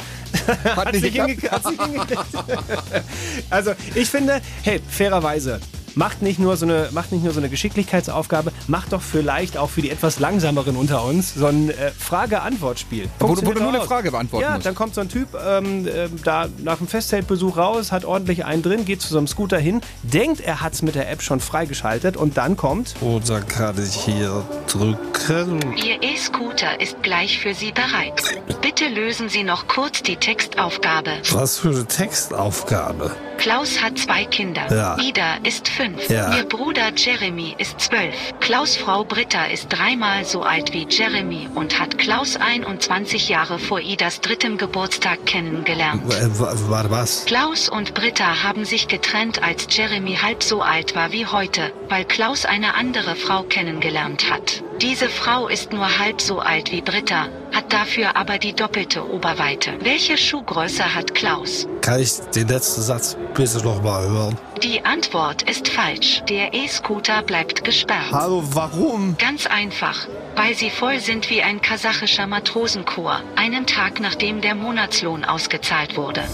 [0.64, 1.30] Hat nicht sich geklappt.
[1.30, 3.04] hingekriegt, hat sich hingekriegt.
[3.50, 5.60] also ich finde, hey, fairerweise,
[5.98, 9.68] macht nicht nur so eine, macht nicht nur so eine Geschicklichkeitsaufgabe, macht doch vielleicht auch
[9.68, 13.08] für die etwas langsameren unter uns so ein äh, Frage-Antwort-Spiel.
[13.18, 13.82] Wo du- wo du nur eine.
[13.82, 14.66] Frage beantworten Ja, musst.
[14.66, 18.62] dann kommt so ein Typ ähm, ähm, da nach dem Festzeltbesuch raus, hat ordentlich einen
[18.62, 22.16] drin, geht zu so einem Scooter hin, denkt, er hat's mit der App schon freigeschaltet
[22.16, 25.74] und dann kommt Oder kann ich hier drücken?
[25.76, 28.22] Ihr E-Scooter ist gleich für Sie bereit.
[28.62, 31.10] Bitte lösen Sie noch kurz die Textaufgabe.
[31.32, 33.10] Was für eine Textaufgabe.
[33.38, 34.62] Klaus hat zwei Kinder.
[34.74, 34.96] Ja.
[34.98, 35.87] Ida ist fünf.
[36.08, 36.36] Ja.
[36.36, 38.14] Ihr Bruder Jeremy ist zwölf.
[38.40, 43.80] Klaus Frau Britta ist dreimal so alt wie Jeremy und hat Klaus 21 Jahre vor
[43.80, 46.02] Idas drittem Geburtstag kennengelernt.
[46.38, 47.24] Wa- Warte, was?
[47.26, 52.04] Klaus und Britta haben sich getrennt, als Jeremy halb so alt war wie heute, weil
[52.04, 54.62] Klaus eine andere Frau kennengelernt hat.
[54.80, 59.72] Diese Frau ist nur halb so alt wie Britta, hat dafür aber die doppelte Oberweite.
[59.80, 61.66] Welche Schuhgröße hat Klaus?
[61.80, 64.38] Kann ich den letzten Satz bitte noch mal hören?
[64.62, 66.22] Die Antwort ist falsch.
[66.28, 68.10] Der E-Scooter bleibt gesperrt.
[68.10, 69.16] Hallo, warum?
[69.16, 70.08] Ganz einfach.
[70.34, 76.24] Weil sie voll sind wie ein kasachischer Matrosenchor, einen Tag nachdem der Monatslohn ausgezahlt wurde.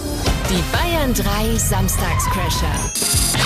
[0.49, 3.44] Die Bayern 3 Samstagscrasher.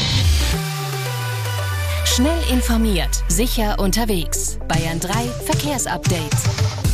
[2.20, 4.60] Schnell informiert, sicher unterwegs.
[4.68, 5.10] Bayern 3
[5.46, 6.36] Verkehrsupdate.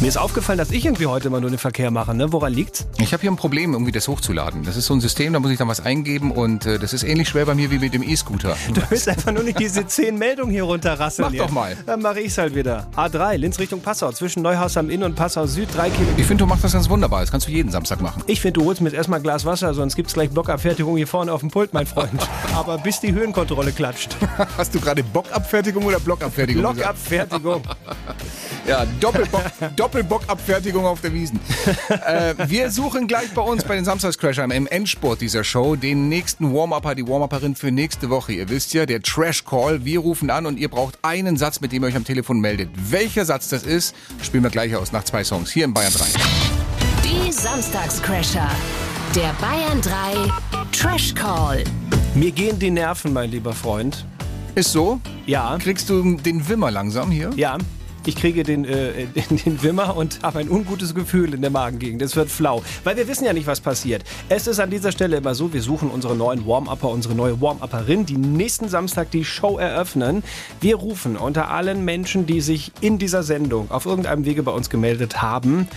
[0.01, 2.13] Mir ist aufgefallen, dass ich irgendwie heute immer nur den Verkehr mache.
[2.13, 2.33] Ne?
[2.33, 2.85] Woran liegt's?
[2.97, 4.63] Ich habe hier ein Problem, irgendwie das hochzuladen.
[4.63, 7.03] Das ist so ein System, da muss ich dann was eingeben und äh, das ist
[7.03, 8.57] ähnlich schwer bei mir wie mit dem E-Scooter.
[8.75, 11.29] Du willst einfach nur nicht diese 10 Meldungen hier runterrasseln.
[11.31, 11.77] Mach doch mal.
[11.85, 12.87] Dann mache ich's halt wieder.
[12.97, 16.19] A3, Linz Richtung Passau, zwischen Neuhaus am Inn und Passau Süd, drei Kilometer.
[16.19, 17.21] Ich finde, du machst das ganz wunderbar.
[17.21, 18.21] Das kannst du jeden Samstag machen.
[18.27, 21.07] Ich finde, du holst mir jetzt erstmal ein Glas Wasser, sonst gibt's gleich Blockabfertigung hier
[21.07, 22.27] vorne auf dem Pult, mein Freund.
[22.53, 24.17] Aber bis die Höhenkontrolle klatscht.
[24.57, 26.61] Hast du gerade Bockabfertigung oder Blockabfertigung?
[26.61, 27.63] Blockabfertigung.
[28.67, 29.43] Ja, Doppelbock,
[29.75, 31.39] Doppelbockabfertigung auf der Wiesen.
[31.89, 36.51] äh, wir suchen gleich bei uns bei den Samstagscrashern im Endsport dieser Show den nächsten
[36.51, 38.33] Warm-Upper, die Warm-Upperin für nächste Woche.
[38.33, 39.85] Ihr wisst ja, der Trash Call.
[39.85, 42.69] Wir rufen an und ihr braucht einen Satz, mit dem ihr euch am Telefon meldet.
[42.89, 43.93] Welcher Satz das ist,
[44.23, 46.05] spielen wir gleich aus nach zwei Songs hier in Bayern 3.
[47.03, 48.49] Die Samstagscrasher.
[49.15, 51.63] Der Bayern 3 Trash Call.
[52.15, 54.05] Mir gehen die Nerven, mein lieber Freund.
[54.55, 55.01] Ist so?
[55.25, 55.57] Ja.
[55.59, 57.29] Kriegst du den Wimmer langsam hier?
[57.35, 57.57] Ja.
[58.05, 59.05] Ich kriege den, äh,
[59.45, 62.01] den, Wimmer und habe ein ungutes Gefühl in der Magengegend.
[62.01, 62.63] Es wird flau.
[62.85, 64.05] Weil wir wissen ja nicht, was passiert.
[64.29, 68.05] Es ist an dieser Stelle immer so, wir suchen unsere neuen Warm-Upper, unsere neue Warm-Upperin,
[68.05, 70.23] die nächsten Samstag die Show eröffnen.
[70.61, 74.69] Wir rufen unter allen Menschen, die sich in dieser Sendung auf irgendeinem Wege bei uns
[74.69, 75.67] gemeldet haben,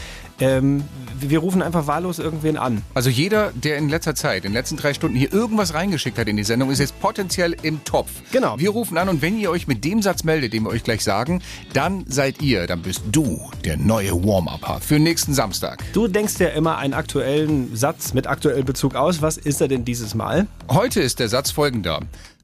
[0.40, 0.84] ähm,
[1.20, 2.82] wir rufen einfach wahllos irgendwen an.
[2.94, 6.28] Also jeder, der in letzter Zeit, in den letzten drei Stunden hier irgendwas reingeschickt hat
[6.28, 8.10] in die Sendung, ist jetzt potenziell im Topf.
[8.32, 8.58] Genau.
[8.58, 11.02] Wir rufen an und wenn ihr euch mit dem Satz meldet, den wir euch gleich
[11.02, 15.82] sagen, dann seid ihr, dann bist du der neue Warm-Upper für nächsten Samstag.
[15.92, 19.22] Du denkst ja immer einen aktuellen Satz mit aktuellem Bezug aus.
[19.22, 20.46] Was ist er denn dieses Mal?
[20.68, 22.00] Heute ist der Satz folgender.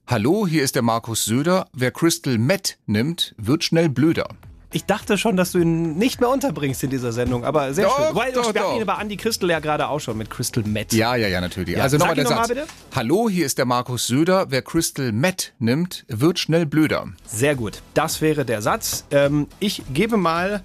[0.06, 1.66] Hallo, hier ist der Markus Söder.
[1.72, 4.28] Wer Crystal Met nimmt, wird schnell blöder.
[4.74, 7.96] Ich dachte schon, dass du ihn nicht mehr unterbringst in dieser Sendung, aber sehr Doch,
[8.08, 8.16] schön.
[8.16, 8.80] Weil doch, wir hatten doch.
[8.80, 10.92] ihn bei Andy Crystal ja gerade auch schon mit Crystal Met.
[10.92, 11.76] Ja, ja, ja, natürlich.
[11.76, 12.48] Ja, Also nochmal der noch Satz.
[12.48, 12.66] bitte.
[12.92, 14.46] Hallo, hier ist der Markus Söder.
[14.48, 17.06] Wer Crystal Met nimmt, wird schnell blöder.
[17.24, 17.82] Sehr gut.
[17.94, 19.04] Das wäre der Satz.
[19.12, 20.60] Ähm, ich gebe mal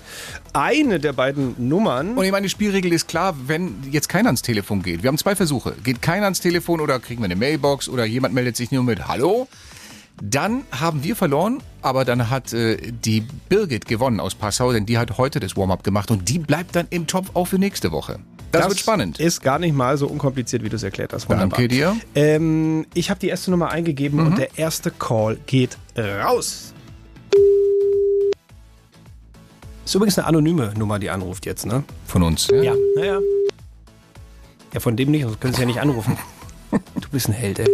[0.53, 2.17] eine der beiden Nummern.
[2.17, 5.03] Und ich meine, die Spielregel ist klar, wenn jetzt keiner ans Telefon geht.
[5.03, 5.75] Wir haben zwei Versuche.
[5.83, 9.07] Geht keiner ans Telefon oder kriegen wir eine Mailbox oder jemand meldet sich nur mit
[9.07, 9.47] Hallo?
[10.21, 14.97] Dann haben wir verloren, aber dann hat äh, die Birgit gewonnen aus Passau, denn die
[14.97, 18.19] hat heute das Warm-up gemacht und die bleibt dann im Topf auch für nächste Woche.
[18.51, 19.19] Das, wird spannend.
[19.19, 21.29] Ist gar nicht mal so unkompliziert, wie du es erklärt hast.
[21.29, 21.49] Wunderbar.
[21.59, 21.95] Danke dir.
[22.15, 24.27] Ähm, ich habe die erste Nummer eingegeben Mhm.
[24.27, 26.73] und der erste Call geht raus.
[29.85, 31.83] Ist übrigens eine anonyme Nummer, die anruft jetzt, ne?
[32.07, 32.47] Von uns.
[32.47, 33.19] Ja, naja.
[34.73, 36.17] Ja, von dem nicht, sonst können sie ja nicht anrufen.
[37.01, 37.67] Du bist ein Held, ey.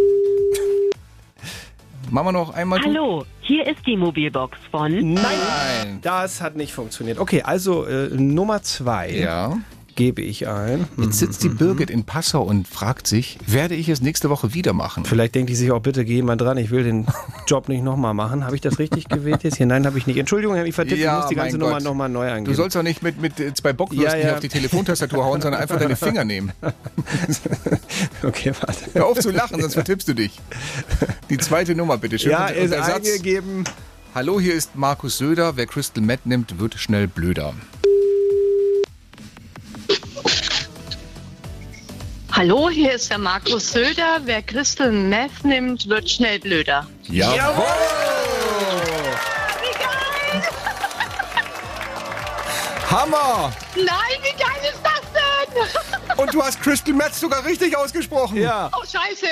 [2.15, 2.79] Machen wir noch einmal.
[2.79, 5.15] Hallo, hier ist die Mobilbox von.
[5.15, 7.19] Nein, das hat nicht funktioniert.
[7.19, 9.57] Okay, also äh, Nummer zwei Ja.
[9.95, 10.87] Gebe ich ein.
[10.97, 14.73] Jetzt sitzt die Birgit in Passau und fragt sich, werde ich es nächste Woche wieder
[14.73, 15.05] machen?
[15.05, 17.07] Vielleicht denkt die sich auch, bitte geh mal dran, ich will den
[17.47, 18.45] Job nicht nochmal machen.
[18.45, 19.65] Habe ich das richtig gewählt jetzt hier?
[19.65, 20.17] Nein, habe ich nicht.
[20.17, 21.57] Entschuldigung, ich vertippt, ich muss die ganze.
[21.57, 22.45] Nummer nochmal neu eingeben.
[22.45, 24.23] Du sollst doch nicht mit, mit zwei Bockwürsten Ja, ja.
[24.23, 26.51] hier auf die Telefontastatur hauen, sondern einfach deine Finger nehmen.
[28.23, 28.85] Okay, warte.
[28.93, 30.39] Hör auf zu lachen, sonst vertippst du dich.
[31.29, 32.31] Die zweite Nummer, bitte schön.
[32.31, 33.63] Ja, Und- ist der Satz, eingegeben.
[34.13, 35.57] Hallo, hier ist Markus Söder.
[35.57, 37.53] Wer Crystal Meth nimmt, wird schnell blöder.
[42.35, 44.19] Hallo, hier ist der Markus Söder.
[44.25, 46.85] Wer Crystal Meth nimmt, wird schnell blöder.
[47.03, 47.63] Jawohl!
[52.91, 53.53] Hammer!
[53.77, 53.87] Nein,
[54.21, 56.17] wie geil ist das denn?
[56.17, 58.41] Und du hast Crystal Meth sogar richtig ausgesprochen.
[58.41, 58.69] Ja.
[58.77, 59.27] Oh, scheiße.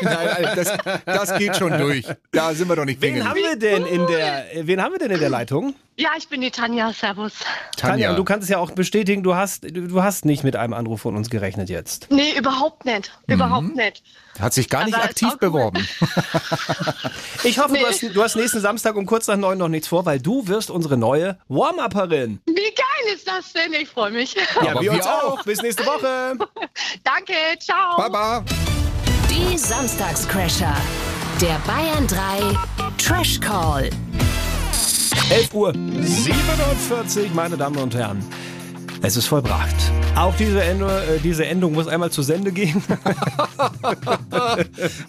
[0.00, 2.06] Nein, Alter, das, das geht schon durch.
[2.32, 5.10] Da sind wir doch nicht Wen haben wir denn in der, wen haben wir denn
[5.10, 5.74] in der Leitung?
[5.96, 6.92] Ja, ich bin die Tanja.
[6.92, 7.32] Servus.
[7.76, 10.56] Tanja, und du kannst es ja auch bestätigen, du hast, du, du hast nicht mit
[10.56, 12.08] einem Anruf von uns gerechnet jetzt.
[12.10, 13.16] Nee, überhaupt nicht.
[13.28, 14.02] Überhaupt nicht.
[14.40, 15.86] Hat sich gar nicht Aber ist aktiv auch beworben.
[17.44, 17.80] Ich hoffe, Nee.
[17.80, 20.48] du, hast, du hast nächsten Samstag um kurz nach neun noch nichts vor, weil du
[20.48, 22.40] wirst unsere neue Warm-Upperin.
[22.46, 23.72] Wie geil ist das denn?
[23.74, 24.34] Ich freue mich.
[24.34, 25.44] Ja, Aber wir wir uns auch.
[25.44, 26.38] Bis nächste Woche.
[27.04, 27.96] Danke, ciao.
[27.98, 28.42] Baba.
[29.30, 30.74] Die Samstagscrasher.
[31.40, 32.56] Der Bayern 3
[32.98, 33.90] Trash Call.
[35.30, 38.22] 11 Uhr 47, meine Damen und Herren.
[39.02, 39.74] Es ist vollbracht.
[40.16, 42.82] Auch diese, Endo, äh, diese Endung muss einmal zu Sende gehen.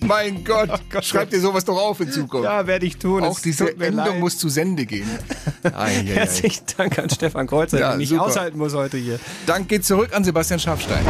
[0.02, 0.70] Mein Gott,
[1.02, 2.44] schreib dir sowas doch auf in Zukunft.
[2.46, 3.24] ja, werde ich tun.
[3.24, 4.20] Auch Es diese Endung leid.
[4.20, 5.08] muss zu Sende gehen.
[5.64, 8.24] Herzlichen Dank an Stefan Kreuzer, Ja, den ich super.
[8.24, 9.20] aushalten muss heute hier.
[9.46, 11.06] Dank geht zurück an Sebastian Schafstein.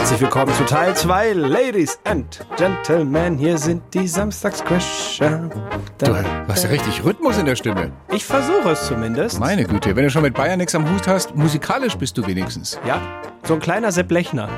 [0.00, 1.34] Herzlich willkommen zu Teil 2.
[1.34, 5.50] Ladies and Gentlemen, hier sind die Samstagscrasher.
[5.98, 6.16] Du
[6.48, 7.92] hast ja richtig Rhythmus in der Stimme.
[8.10, 9.38] Ich versuche es zumindest.
[9.38, 12.80] Meine Güte, wenn du schon mit Bayern nichts am Hut hast, musikalisch bist du wenigstens.
[12.86, 12.98] Ja,
[13.44, 14.48] so ein kleiner Sepp Lechner.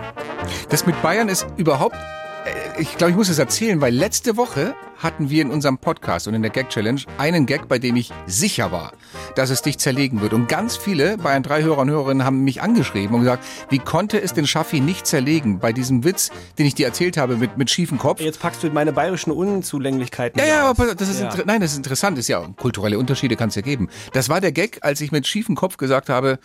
[0.69, 1.97] Das mit Bayern ist überhaupt.
[2.45, 6.29] Äh, Ich glaube, ich muss es erzählen, weil letzte Woche hatten wir in unserem Podcast
[6.29, 8.93] und in der Gag Challenge einen Gag, bei dem ich sicher war,
[9.35, 10.33] dass es dich zerlegen wird.
[10.33, 14.21] Und ganz viele Bayern 3 Hörer und Hörerinnen haben mich angeschrieben und gesagt, wie konnte
[14.23, 17.69] es den Schaffi nicht zerlegen bei diesem Witz, den ich dir erzählt habe mit, mit
[17.69, 18.21] schiefem Kopf?
[18.21, 20.39] Jetzt packst du meine bayerischen Unzulänglichkeiten.
[20.41, 21.31] Ja, ja, aber das ist Ja.
[21.45, 22.17] nein, das ist interessant.
[22.17, 23.89] Das ist ja kulturelle Unterschiede kann es ja geben.
[24.13, 26.39] Das war der Gag, als ich mit schiefem Kopf gesagt habe,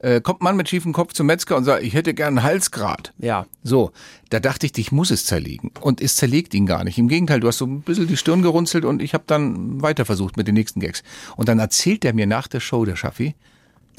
[0.00, 2.42] Äh, kommt ein Mann mit schiefem Kopf zum Metzger und sagt, ich hätte gern einen
[2.44, 3.12] Halsgrat.
[3.18, 3.46] Ja.
[3.64, 3.90] So,
[4.30, 5.72] da dachte ich, dich muss es zerlegen.
[5.80, 6.98] Und es zerlegt ihn gar nicht.
[6.98, 10.04] Im Gegenteil, du hast so ein bisschen die Stirn gerunzelt und ich habe dann weiter
[10.04, 11.02] versucht mit den nächsten Gags.
[11.36, 13.34] Und dann erzählt er mir nach der Show, der Schaffi,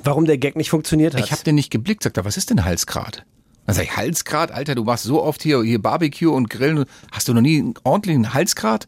[0.03, 1.25] Warum der Gag nicht funktioniert hat.
[1.25, 2.03] ich habe den nicht geblickt.
[2.03, 3.25] Sagt er, was ist denn Halsgrat?
[3.65, 4.51] Dann sag ich, Halsgrat?
[4.51, 6.85] Alter, du machst so oft hier, hier Barbecue und Grillen.
[7.11, 8.87] Hast du noch nie einen ordentlichen Halsgrat?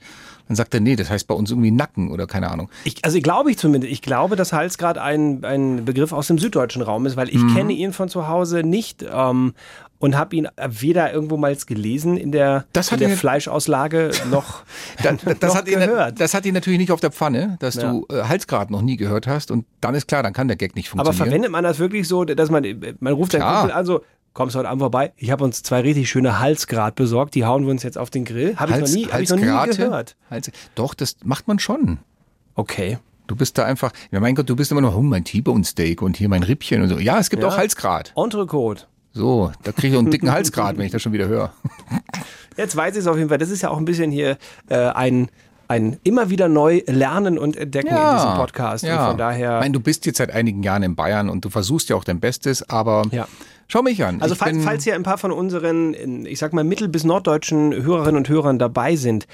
[0.52, 2.70] Dann sagt er, nee, das heißt bei uns irgendwie Nacken oder keine Ahnung.
[2.84, 3.94] Ich, also glaube ich zumindest.
[3.94, 7.56] Ich glaube, dass Halsgrad ein, ein Begriff aus dem süddeutschen Raum ist, weil ich Mhm.
[7.56, 9.54] kenne ihn von zu Hause nicht ähm,
[10.00, 14.64] und habe ihn weder irgendwo mal gelesen in der, Das in der ihn- Fleischauslage noch,
[15.04, 16.20] Da, das, noch hat ihn, gehört.
[16.20, 17.90] das hat ihn natürlich nicht auf der Pfanne, dass Ja.
[17.94, 19.52] du äh, Halsgrat noch nie gehört hast.
[19.52, 21.30] Und dann ist klar, dann kann der Gag nicht Aber funktionieren.
[21.30, 22.66] verwendet man das wirklich so, dass man,
[23.00, 23.44] man ruft seinen.
[23.44, 24.02] Kumpel an, so,
[24.34, 25.14] kommst du heute Abend vorbei?
[25.18, 28.26] Ich habe uns zwei richtig schöne Halsgrad besorgt, die hauen wir uns jetzt auf den
[28.26, 28.56] Grill.
[28.58, 30.16] Habe ich, noch nie- hab ich noch nie gehört.
[30.30, 32.00] Hals, doch, das macht man schon.
[32.56, 32.98] Okay.
[33.28, 36.02] Du bist da einfach, ja mein Gott, du bist immer noch, oh, mein T-Bone Steak
[36.02, 37.00] und hier mein Rippchen und so.
[37.00, 37.50] Ja, es gibt Ja.
[37.50, 38.12] auch Halsgrat.
[38.16, 38.86] Entrecote.
[39.14, 41.52] So, da kriege ich auch einen dicken Halsgrat, wenn ich das schon wieder höre.
[42.58, 43.38] Jetzt weiß ich es auf jeden Fall.
[43.38, 44.38] Das ist ja auch ein bisschen hier
[44.70, 45.30] äh, ein,
[45.68, 48.84] ein immer wieder neu lernen und entdecken in diesem Podcast.
[48.84, 49.02] Ja.
[49.04, 49.56] Und von daher.
[49.58, 52.04] Ich meine, du bist jetzt seit einigen Jahren in Bayern und du versuchst ja auch
[52.04, 53.28] dein Bestes, aber Ja.
[53.72, 54.22] Schau mich an.
[54.22, 58.18] Also falls, falls hier ein paar von unseren, ich sag mal, mittel- bis norddeutschen Hörerinnen
[58.18, 59.28] und Hörern dabei sind,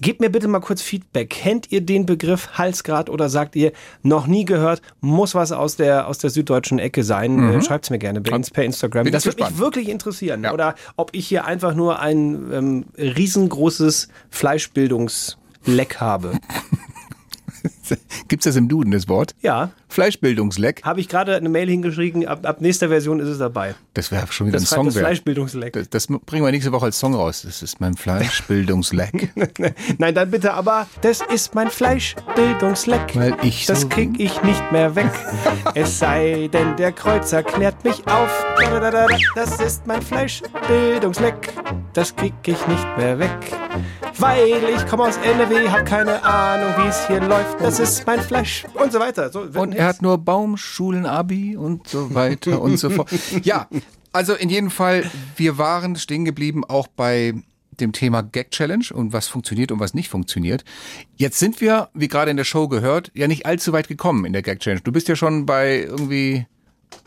[0.00, 1.30] gebt mir bitte mal kurz Feedback.
[1.30, 6.06] Kennt ihr den Begriff Halsgrad oder sagt ihr, noch nie gehört, muss was aus der,
[6.06, 7.34] aus der süddeutschen Ecke sein?
[7.36, 7.50] Mhm.
[7.58, 9.10] Äh, Schreibt's mir gerne bei, per Instagram.
[9.10, 10.46] Das würde mich wirklich interessieren.
[10.46, 16.32] Oder ob ich hier einfach nur ein ähm, riesengroßes Fleischbildungsleck habe.
[18.28, 19.34] Gibt's das im Duden, das Wort?
[19.42, 19.70] Ja.
[19.88, 20.82] Fleischbildungsleck.
[20.84, 23.74] Habe ich gerade eine Mail hingeschrieben, ab, ab nächster Version ist es dabei.
[23.94, 24.86] Das wäre schon wieder Das, ein Song.
[24.86, 24.96] das.
[24.96, 25.72] Fleischbildungsleck.
[25.74, 27.42] Das, das bringen wir nächste Woche als Song raus.
[27.46, 29.32] Das ist mein Fleischbildungsleck.
[29.98, 33.14] Nein, dann bitte aber, das ist mein Fleischbildungsleck.
[33.14, 35.10] Weil ich Das so- krieg ich nicht mehr weg.
[35.74, 38.44] es sei denn, der Kreuzer klärt mich auf.
[39.34, 41.52] Das ist mein Fleischbildungsleck.
[41.92, 43.30] Das krieg ich nicht mehr weg.
[44.18, 47.60] Weil ich komme aus NRW, hab keine Ahnung, wie es hier läuft.
[47.60, 49.30] Das ist mein Fleisch und so weiter.
[49.30, 53.10] So, Und er hat nur Baumschulen-Abi und so weiter und so fort.
[53.42, 53.68] Ja,
[54.12, 55.04] also in jedem Fall,
[55.36, 57.34] wir waren stehen geblieben auch bei
[57.80, 60.64] dem Thema Gag Challenge und was funktioniert und was nicht funktioniert.
[61.16, 64.32] Jetzt sind wir, wie gerade in der Show gehört, ja nicht allzu weit gekommen in
[64.32, 64.82] der Gag Challenge.
[64.82, 66.46] Du bist ja schon bei irgendwie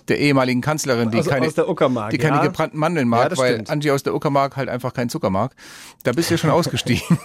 [0.09, 2.43] der ehemaligen Kanzlerin, die Aus- keine, die keine ja.
[2.45, 3.69] gebrannten Mandeln Ja, mag, das weil stimmt.
[3.69, 5.55] Angie aus der Uckermark halt einfach keinen Zucker mag.
[6.03, 7.17] Da bist du ja schon ausgestiegen.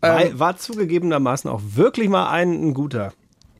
[0.00, 3.12] War, war zugegebenermaßen auch wirklich mal ein, ein guter.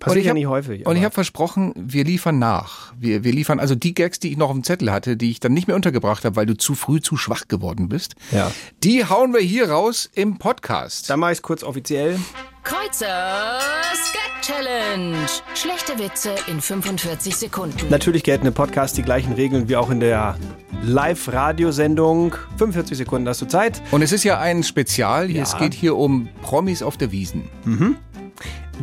[0.05, 0.87] Passiert ja nicht häufig.
[0.87, 2.93] Und ich habe versprochen, wir liefern nach.
[2.99, 5.41] Wir, wir liefern also die Gags, die ich noch auf dem Zettel hatte, die ich
[5.41, 8.15] dann nicht mehr untergebracht habe, weil du zu früh zu schwach geworden bist.
[8.31, 8.51] Ja.
[8.83, 11.09] Die hauen wir hier raus im Podcast.
[11.09, 12.19] Dann mache ich es kurz offiziell.
[12.65, 15.17] Kreuzers Gag Challenge.
[15.55, 17.91] Schlechte Witze in 45 Sekunden.
[17.91, 20.37] Natürlich gelten im Podcast die gleichen Regeln wie auch in der
[20.83, 22.35] Live-Radiosendung.
[22.57, 23.83] 45 Sekunden hast du Zeit.
[23.91, 25.31] Und es ist ja ein Spezial.
[25.31, 25.43] Ja.
[25.43, 27.51] Es geht hier um Promis auf der Wiesen.
[27.65, 27.97] Mhm.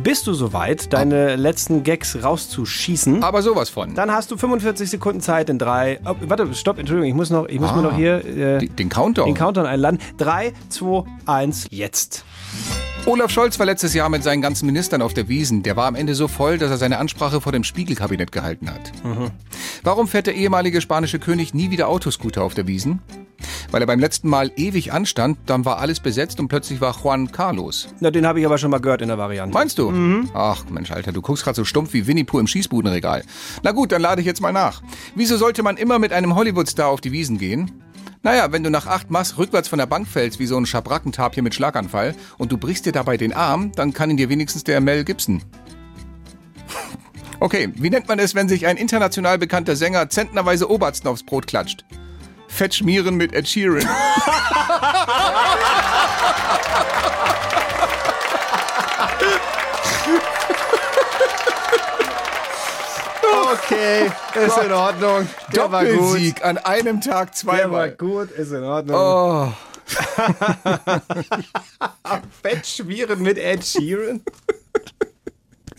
[0.02, 3.22] Bist du soweit, deine letzten Gags rauszuschießen?
[3.22, 3.94] Aber sowas von.
[3.94, 5.98] Dann hast du 45 Sekunden Zeit in drei.
[6.06, 8.88] Oh, warte, stopp, Entschuldigung, ich muss noch, ich muss Ah, mir noch hier äh, den
[8.88, 9.26] Countdown.
[9.26, 9.98] den Countdown einladen.
[10.16, 12.24] Drei, zwei, eins, jetzt.
[13.04, 15.64] Olaf Scholz war letztes Jahr mit seinen ganzen Ministern auf der Wiesen.
[15.64, 18.92] Der war am Ende so voll, dass er seine Ansprache vor dem Spiegelkabinett gehalten hat.
[19.82, 23.00] Warum fährt der ehemalige spanische König nie wieder Autoscooter auf der Wiesen?
[23.72, 27.32] Weil er beim letzten Mal ewig anstand, dann war alles besetzt und plötzlich war Juan
[27.32, 27.88] Carlos.
[27.98, 29.52] Na, den habe ich aber schon mal gehört in der Variante.
[29.52, 29.92] Meinst du?
[30.34, 33.24] Ach Mensch, Alter, du guckst gerade so stumpf wie Winnie Pooh im Schießbudenregal.
[33.64, 34.80] Na gut, dann lade ich jetzt mal nach.
[35.16, 37.82] Wieso sollte man immer mit einem Hollywood-Star auf die Wiesen gehen?
[38.24, 41.42] Naja, wenn du nach acht Mass rückwärts von der Bank fällst, wie so ein Schabrackentapir
[41.42, 44.80] mit Schlaganfall, und du brichst dir dabei den Arm, dann kann ihn dir wenigstens der
[44.80, 45.42] Mel Gibson.
[47.40, 51.48] Okay, wie nennt man es, wenn sich ein international bekannter Sänger zentnerweise Obersten aufs Brot
[51.48, 51.84] klatscht?
[52.46, 53.84] Fett schmieren mit Ed Sheeran.
[63.32, 65.28] Okay, ist in Ordnung.
[65.54, 65.72] Der gut.
[65.72, 67.90] Doppelsieg an einem Tag Der war zweimal.
[67.92, 68.96] gut, ist in Ordnung.
[68.96, 69.52] Oh.
[72.42, 74.22] Fettschmieren mit Ed Sheeran?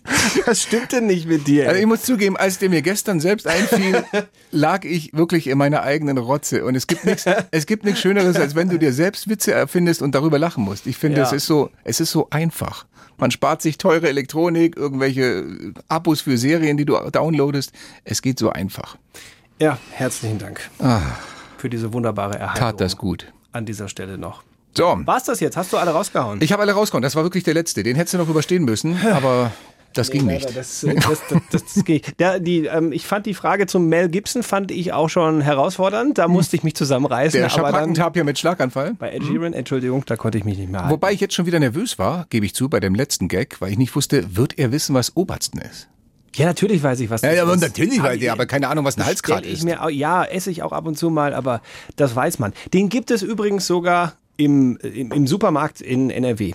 [0.45, 1.67] Was stimmt denn nicht mit dir?
[1.69, 4.03] Also ich muss zugeben, als der mir gestern selbst einfiel,
[4.51, 6.65] lag ich wirklich in meiner eigenen Rotze.
[6.65, 10.01] Und es gibt nichts, es gibt nichts Schöneres, als wenn du dir selbst Witze erfindest
[10.01, 10.87] und darüber lachen musst.
[10.87, 11.23] Ich finde, Ja.
[11.27, 12.85] es ist so, es ist so einfach.
[13.17, 15.45] Man spart sich teure Elektronik, irgendwelche
[15.87, 17.71] Abos für Serien, die du downloadest.
[18.03, 18.97] Es geht so einfach.
[19.59, 20.99] Ja, herzlichen Dank Ah,
[21.57, 22.59] für diese wunderbare Erhaltung.
[22.71, 23.31] tat das gut.
[23.51, 24.43] An dieser Stelle noch.
[24.75, 24.97] So.
[25.05, 25.55] War's das jetzt?
[25.55, 26.41] Hast du alle rausgehauen?
[26.41, 27.03] Ich habe alle rausgehauen.
[27.03, 27.83] Das war wirklich der letzte.
[27.83, 28.97] Den hättest du noch überstehen müssen.
[29.05, 29.51] Aber
[29.93, 30.45] Das ging Nee, nicht.
[30.45, 32.19] leider, Das, das, das, das, das geht.
[32.19, 36.17] Der, die, ähm, ich fand die Frage zum Mel Gibson fand ich auch schon herausfordernd.
[36.17, 37.39] Da musste ich mich zusammenreißen.
[37.39, 38.95] Der aber dann Schabrackentabia mit Schlaganfall.
[38.95, 40.91] bei Ed Sheeran, Entschuldigung, da konnte ich mich nicht mehr halten.
[40.93, 43.71] Wobei ich jetzt schon wieder nervös war, gebe ich zu, bei dem letzten Gag, weil
[43.71, 45.87] ich nicht wusste, wird er wissen, was Obersten ist?
[46.35, 47.61] Ja, natürlich weiß ich, was das Ja, ja, aber ist.
[47.61, 49.05] natürlich weiß er, aber keine Ahnung, was ein
[49.43, 49.63] ich ist.
[49.63, 51.61] Mir, ja, esse ich auch ab und zu mal, aber
[51.95, 52.53] das weiß man.
[52.73, 56.53] Den gibt es übrigens sogar im, im, im Supermarkt in NRW.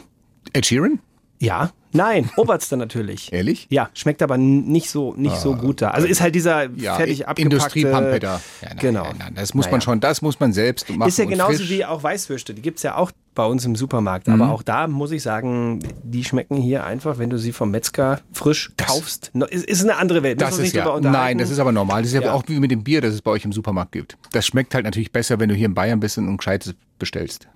[0.52, 0.98] Ed Sheeran?
[1.38, 3.32] Ja, nein, Oberster natürlich.
[3.32, 3.66] Ehrlich?
[3.70, 5.90] Ja, schmeckt aber nicht so nicht so gut da.
[5.90, 8.40] Also ist halt dieser Ja, fertig abgepackte Industriepampeter.
[8.62, 9.04] Ja, nein, genau.
[9.04, 9.72] nein, nein, das muss Naja.
[9.72, 11.08] man schon, das muss man selbst machen.
[11.08, 11.70] Ist ja genauso frisch.
[11.70, 12.54] wie auch Weißwürste.
[12.54, 14.26] Die gibt's ja auch bei uns im Supermarkt.
[14.26, 14.42] Mhm.
[14.42, 18.20] Aber auch da muss ich sagen, die schmecken hier einfach, wenn du sie vom Metzger
[18.32, 19.30] frisch kaufst.
[19.32, 20.40] No, Ist, ist eine andere Welt.
[20.40, 22.02] Das Müssen ist ja, nein, das ist aber normal.
[22.02, 24.18] Das ist ja, auch wie mit dem Bier, das es bei euch im Supermarkt gibt.
[24.32, 27.48] Das schmeckt halt natürlich besser, wenn du hier in Bayern bist und ein gescheites bestellst.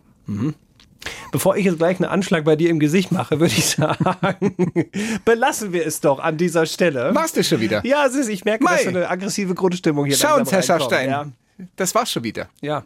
[1.30, 4.54] Bevor ich jetzt gleich einen Anschlag bei dir im Gesicht mache, würde ich sagen,
[5.24, 7.12] belassen wir es doch an dieser Stelle.
[7.12, 7.84] Machst du schon wieder?
[7.84, 8.74] Ja, es ist, ich merke, Mei.
[8.74, 10.62] dass so eine aggressive Grundstimmung hier Schau uns, Herr.
[10.62, 11.08] Schaffstein.
[11.08, 11.26] Ja.
[11.76, 12.48] Das war's schon wieder.
[12.60, 12.84] Ja.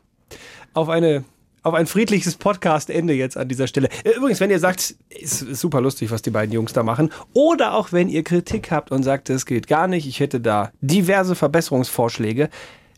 [0.75, 1.25] Auf eine
[1.67, 3.89] auf ein friedliches Podcast-Ende jetzt an dieser Stelle.
[4.05, 7.11] Äh, Übrigens, wenn ihr sagt, ist, ist super lustig, was die beiden Jungs da machen,
[7.33, 10.71] oder auch wenn ihr Kritik habt und sagt, das geht gar nicht, ich hätte da
[10.81, 12.51] diverse Verbesserungsvorschläge,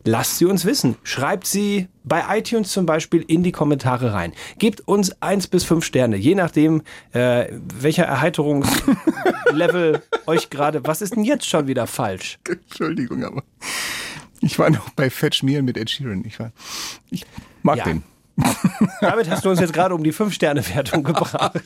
[0.04, 0.96] lasst sie uns wissen.
[1.02, 4.32] Schreibt sie bei iTunes zum Beispiel in die Kommentare rein.
[4.58, 6.82] Gebt uns eins bis fünf Sterne, je nachdem,
[7.12, 7.46] äh,
[7.80, 10.86] welcher Erheiterungslevel euch gerade.
[10.86, 12.38] Was ist denn jetzt schon wieder falsch?
[12.48, 13.42] Entschuldigung, aber
[14.40, 16.24] ich war noch bei Fetch Meal mit Ed Sheeran.
[16.26, 16.52] Ich, war,
[17.10, 17.24] ich
[17.62, 17.84] mag Ja.
[17.84, 18.02] den.
[19.00, 21.60] Damit hast du uns jetzt gerade um die Fünf-Sterne-Wertung gebracht.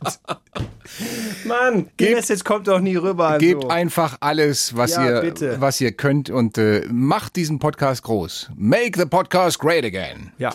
[1.44, 3.38] Mann, Guinness, jetzt kommt doch nie rüber.
[3.38, 3.68] Gebt so.
[3.68, 5.60] einfach alles, was, Ja, ihr, bitte.
[5.60, 8.50] was ihr könnt und äh, macht diesen Podcast groß.
[8.56, 10.32] Make the podcast great again.
[10.38, 10.54] Ja.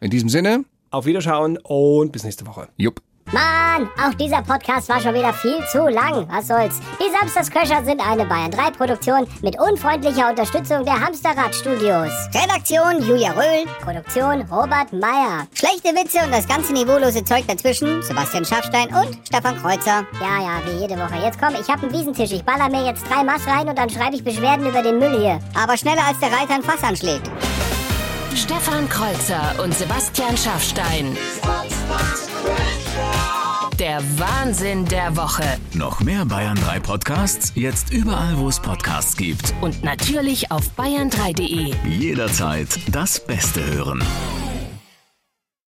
[0.00, 2.68] In diesem Sinne, Auf Wiederschauen und bis nächste Woche.
[2.76, 3.00] jupp.
[3.32, 6.28] Mann, auch dieser Podcast war schon wieder viel zu lang.
[6.30, 6.80] Was soll's?
[7.00, 12.12] Die Samstagscrasher sind eine Bayern 3 Produktion mit unfreundlicher Unterstützung der Hamsterrad-Studios.
[12.32, 15.46] Redaktion Julia Röhl, Produktion Robert Meyer.
[15.54, 20.06] Schlechte Witze und das ganze niveaulose Zeug dazwischen Sebastian Schaffstein und Stefan Kreuzer.
[20.20, 21.20] Ja, ja, wie jede Woche.
[21.20, 22.30] Jetzt komm, ich hab einen Wiesentisch.
[22.30, 25.18] Ich baller mir jetzt drei Mass rein und dann schreibe ich Beschwerden über den Müll
[25.18, 25.40] hier.
[25.60, 27.28] Aber schneller als der Reiter ein Fass anschlägt.
[28.36, 31.16] Stefan Kreuzer und Sebastian Schaffstein.
[33.78, 35.44] Der Wahnsinn der Woche.
[35.74, 37.52] Noch mehr Bayern 3 Podcasts?
[37.54, 39.52] Jetzt überall, wo es Podcasts gibt.
[39.60, 41.74] Und natürlich auf bayern3.de.
[41.86, 44.02] Jederzeit das Beste hören.